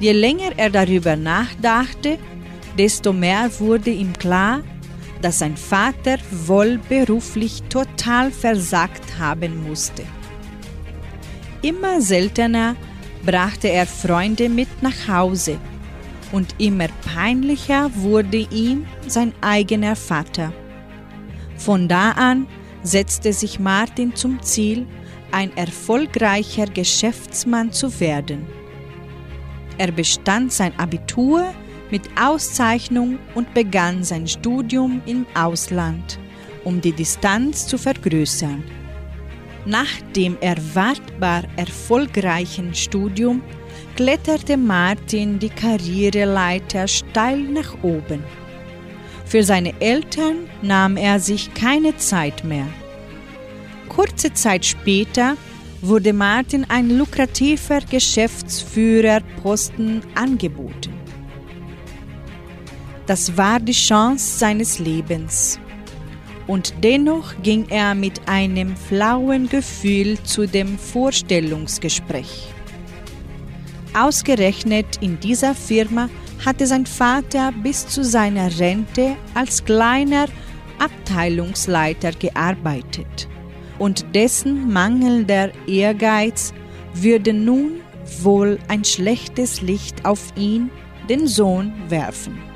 Je 0.00 0.12
länger 0.12 0.52
er 0.58 0.68
darüber 0.68 1.16
nachdachte, 1.16 2.18
desto 2.76 3.12
mehr 3.12 3.50
wurde 3.58 3.90
ihm 3.90 4.12
klar, 4.12 4.60
dass 5.22 5.40
sein 5.40 5.56
Vater 5.56 6.18
wohl 6.30 6.78
beruflich 6.88 7.62
total 7.68 8.30
versagt 8.30 9.18
haben 9.18 9.68
musste. 9.68 10.02
Immer 11.62 12.00
seltener 12.00 12.76
brachte 13.24 13.68
er 13.68 13.86
Freunde 13.86 14.48
mit 14.48 14.68
nach 14.82 15.08
Hause 15.08 15.58
und 16.30 16.54
immer 16.58 16.88
peinlicher 17.14 17.90
wurde 17.94 18.46
ihm 18.50 18.86
sein 19.06 19.32
eigener 19.40 19.96
Vater. 19.96 20.52
Von 21.56 21.88
da 21.88 22.12
an 22.12 22.46
setzte 22.82 23.32
sich 23.32 23.58
Martin 23.58 24.14
zum 24.14 24.40
Ziel, 24.42 24.86
ein 25.32 25.54
erfolgreicher 25.56 26.66
Geschäftsmann 26.66 27.72
zu 27.72 28.00
werden. 28.00 28.46
Er 29.76 29.92
bestand 29.92 30.52
sein 30.52 30.72
Abitur 30.78 31.52
mit 31.90 32.02
Auszeichnung 32.20 33.18
und 33.34 33.54
begann 33.54 34.04
sein 34.04 34.26
Studium 34.26 35.00
im 35.06 35.24
Ausland, 35.34 36.18
um 36.64 36.80
die 36.80 36.92
Distanz 36.92 37.66
zu 37.66 37.78
vergrößern. 37.78 38.62
Nach 39.64 40.00
dem 40.16 40.36
erwartbar 40.40 41.44
erfolgreichen 41.56 42.74
Studium 42.74 43.42
kletterte 43.96 44.56
Martin 44.56 45.38
die 45.38 45.50
Karriereleiter 45.50 46.88
steil 46.88 47.40
nach 47.40 47.74
oben. 47.82 48.24
Für 49.26 49.42
seine 49.42 49.78
Eltern 49.80 50.48
nahm 50.62 50.96
er 50.96 51.20
sich 51.20 51.52
keine 51.52 51.94
Zeit 51.96 52.44
mehr. 52.44 52.66
Kurze 53.88 54.32
Zeit 54.32 54.64
später 54.64 55.36
wurde 55.82 56.12
Martin 56.12 56.64
ein 56.68 56.96
lukrativer 56.96 57.80
Geschäftsführerposten 57.90 60.02
angeboten. 60.14 60.97
Das 63.08 63.38
war 63.38 63.58
die 63.58 63.72
Chance 63.72 64.38
seines 64.38 64.78
Lebens. 64.78 65.58
Und 66.46 66.74
dennoch 66.84 67.32
ging 67.42 67.66
er 67.70 67.94
mit 67.94 68.28
einem 68.28 68.76
flauen 68.76 69.48
Gefühl 69.48 70.22
zu 70.24 70.46
dem 70.46 70.78
Vorstellungsgespräch. 70.78 72.48
Ausgerechnet 73.98 74.98
in 75.00 75.18
dieser 75.20 75.54
Firma 75.54 76.10
hatte 76.44 76.66
sein 76.66 76.84
Vater 76.84 77.50
bis 77.62 77.86
zu 77.86 78.04
seiner 78.04 78.58
Rente 78.58 79.16
als 79.32 79.64
kleiner 79.64 80.26
Abteilungsleiter 80.78 82.12
gearbeitet 82.12 83.26
und 83.78 84.04
dessen 84.14 84.70
mangelnder 84.70 85.50
Ehrgeiz 85.66 86.52
würde 86.92 87.32
nun 87.32 87.80
wohl 88.20 88.58
ein 88.68 88.84
schlechtes 88.84 89.62
Licht 89.62 90.04
auf 90.04 90.32
ihn, 90.36 90.70
den 91.08 91.26
Sohn, 91.26 91.72
werfen. 91.88 92.47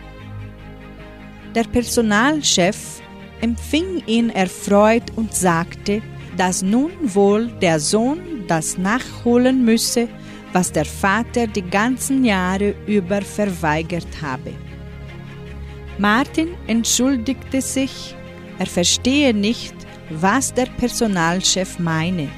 Der 1.54 1.64
Personalchef 1.64 3.02
empfing 3.42 4.02
ihn 4.06 4.30
erfreut 4.30 5.04
und 5.16 5.34
sagte, 5.34 6.00
dass 6.36 6.62
nun 6.62 6.92
wohl 7.02 7.48
der 7.60 7.78
Sohn 7.78 8.20
das 8.48 8.78
nachholen 8.78 9.64
müsse, 9.64 10.08
was 10.52 10.72
der 10.72 10.86
Vater 10.86 11.46
die 11.46 11.62
ganzen 11.62 12.24
Jahre 12.24 12.74
über 12.86 13.20
verweigert 13.20 14.08
habe. 14.22 14.52
Martin 15.98 16.48
entschuldigte 16.66 17.60
sich, 17.60 18.14
er 18.58 18.66
verstehe 18.66 19.34
nicht, 19.34 19.74
was 20.08 20.54
der 20.54 20.66
Personalchef 20.78 21.78
meine. 21.78 22.28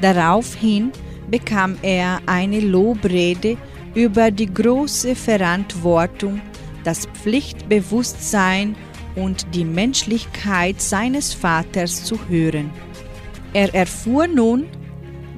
Daraufhin 0.00 0.92
bekam 1.28 1.76
er 1.82 2.20
eine 2.26 2.60
Lobrede 2.60 3.56
über 3.94 4.30
die 4.30 4.52
große 4.52 5.16
Verantwortung, 5.16 6.40
das 6.88 7.06
Pflichtbewusstsein 7.06 8.74
und 9.14 9.54
die 9.54 9.66
Menschlichkeit 9.66 10.80
seines 10.80 11.34
Vaters 11.34 12.04
zu 12.04 12.18
hören. 12.30 12.70
Er 13.52 13.74
erfuhr 13.74 14.26
nun, 14.26 14.64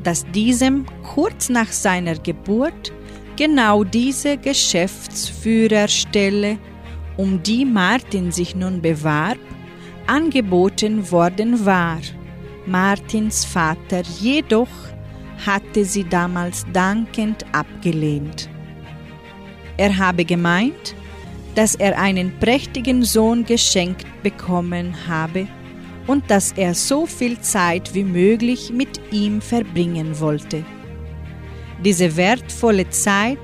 dass 0.04 0.24
diesem 0.30 0.86
kurz 1.02 1.48
nach 1.48 1.72
seiner 1.72 2.14
Geburt 2.14 2.92
genau 3.36 3.82
diese 3.82 4.36
Geschäftsführerstelle, 4.36 6.56
um 7.16 7.42
die 7.42 7.64
Martin 7.64 8.30
sich 8.30 8.54
nun 8.54 8.80
bewarb, 8.80 9.38
angeboten 10.06 11.10
worden 11.10 11.66
war. 11.66 11.98
Martins 12.64 13.44
Vater 13.44 14.02
jedoch 14.20 14.68
hatte 15.44 15.84
sie 15.84 16.04
damals 16.04 16.64
dankend 16.72 17.44
abgelehnt. 17.50 18.48
Er 19.76 19.98
habe 19.98 20.24
gemeint, 20.24 20.94
dass 21.54 21.74
er 21.74 21.98
einen 21.98 22.38
prächtigen 22.38 23.02
Sohn 23.02 23.44
geschenkt 23.44 24.06
bekommen 24.22 24.94
habe 25.08 25.46
und 26.06 26.30
dass 26.30 26.52
er 26.52 26.74
so 26.74 27.06
viel 27.06 27.40
Zeit 27.40 27.94
wie 27.94 28.04
möglich 28.04 28.72
mit 28.72 29.00
ihm 29.12 29.40
verbringen 29.40 30.18
wollte. 30.18 30.64
Diese 31.84 32.16
wertvolle 32.16 32.88
Zeit, 32.90 33.38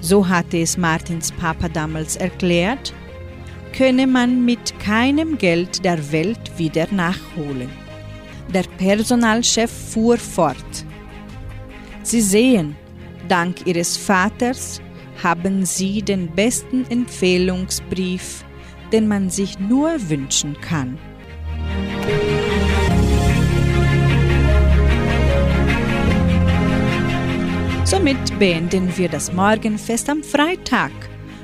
so 0.00 0.28
hatte 0.28 0.58
es 0.58 0.76
Martins 0.76 1.32
Papa 1.32 1.68
damals 1.68 2.16
erklärt, 2.16 2.92
könne 3.76 4.06
man 4.06 4.44
mit 4.44 4.78
keinem 4.78 5.38
Geld 5.38 5.84
der 5.84 6.12
Welt 6.12 6.58
wieder 6.58 6.86
nachholen. 6.90 7.70
Der 8.52 8.64
Personalchef 8.76 9.70
fuhr 9.70 10.18
fort. 10.18 10.84
Sie 12.02 12.20
sehen, 12.20 12.76
dank 13.28 13.66
Ihres 13.66 13.96
Vaters 13.96 14.80
haben 15.22 15.64
Sie 15.64 16.02
den 16.02 16.28
besten 16.28 16.84
Empfehlungsbrief, 16.90 18.44
den 18.92 19.08
man 19.08 19.30
sich 19.30 19.58
nur 19.58 19.90
wünschen 20.08 20.60
kann. 20.60 20.98
Somit 27.84 28.38
beenden 28.38 28.96
wir 28.96 29.08
das 29.08 29.32
Morgenfest 29.32 30.08
am 30.08 30.22
Freitag 30.22 30.90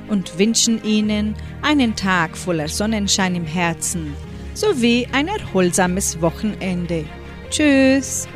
und 0.09 0.39
wünschen 0.39 0.83
Ihnen 0.83 1.35
einen 1.63 1.95
Tag 1.95 2.37
voller 2.37 2.69
Sonnenschein 2.69 3.35
im 3.37 3.45
Herzen 3.47 4.15
sowie 4.55 5.07
ein 5.13 5.29
erholsames 5.29 6.21
Wochenende. 6.21 7.05
Tschüss! 7.51 8.29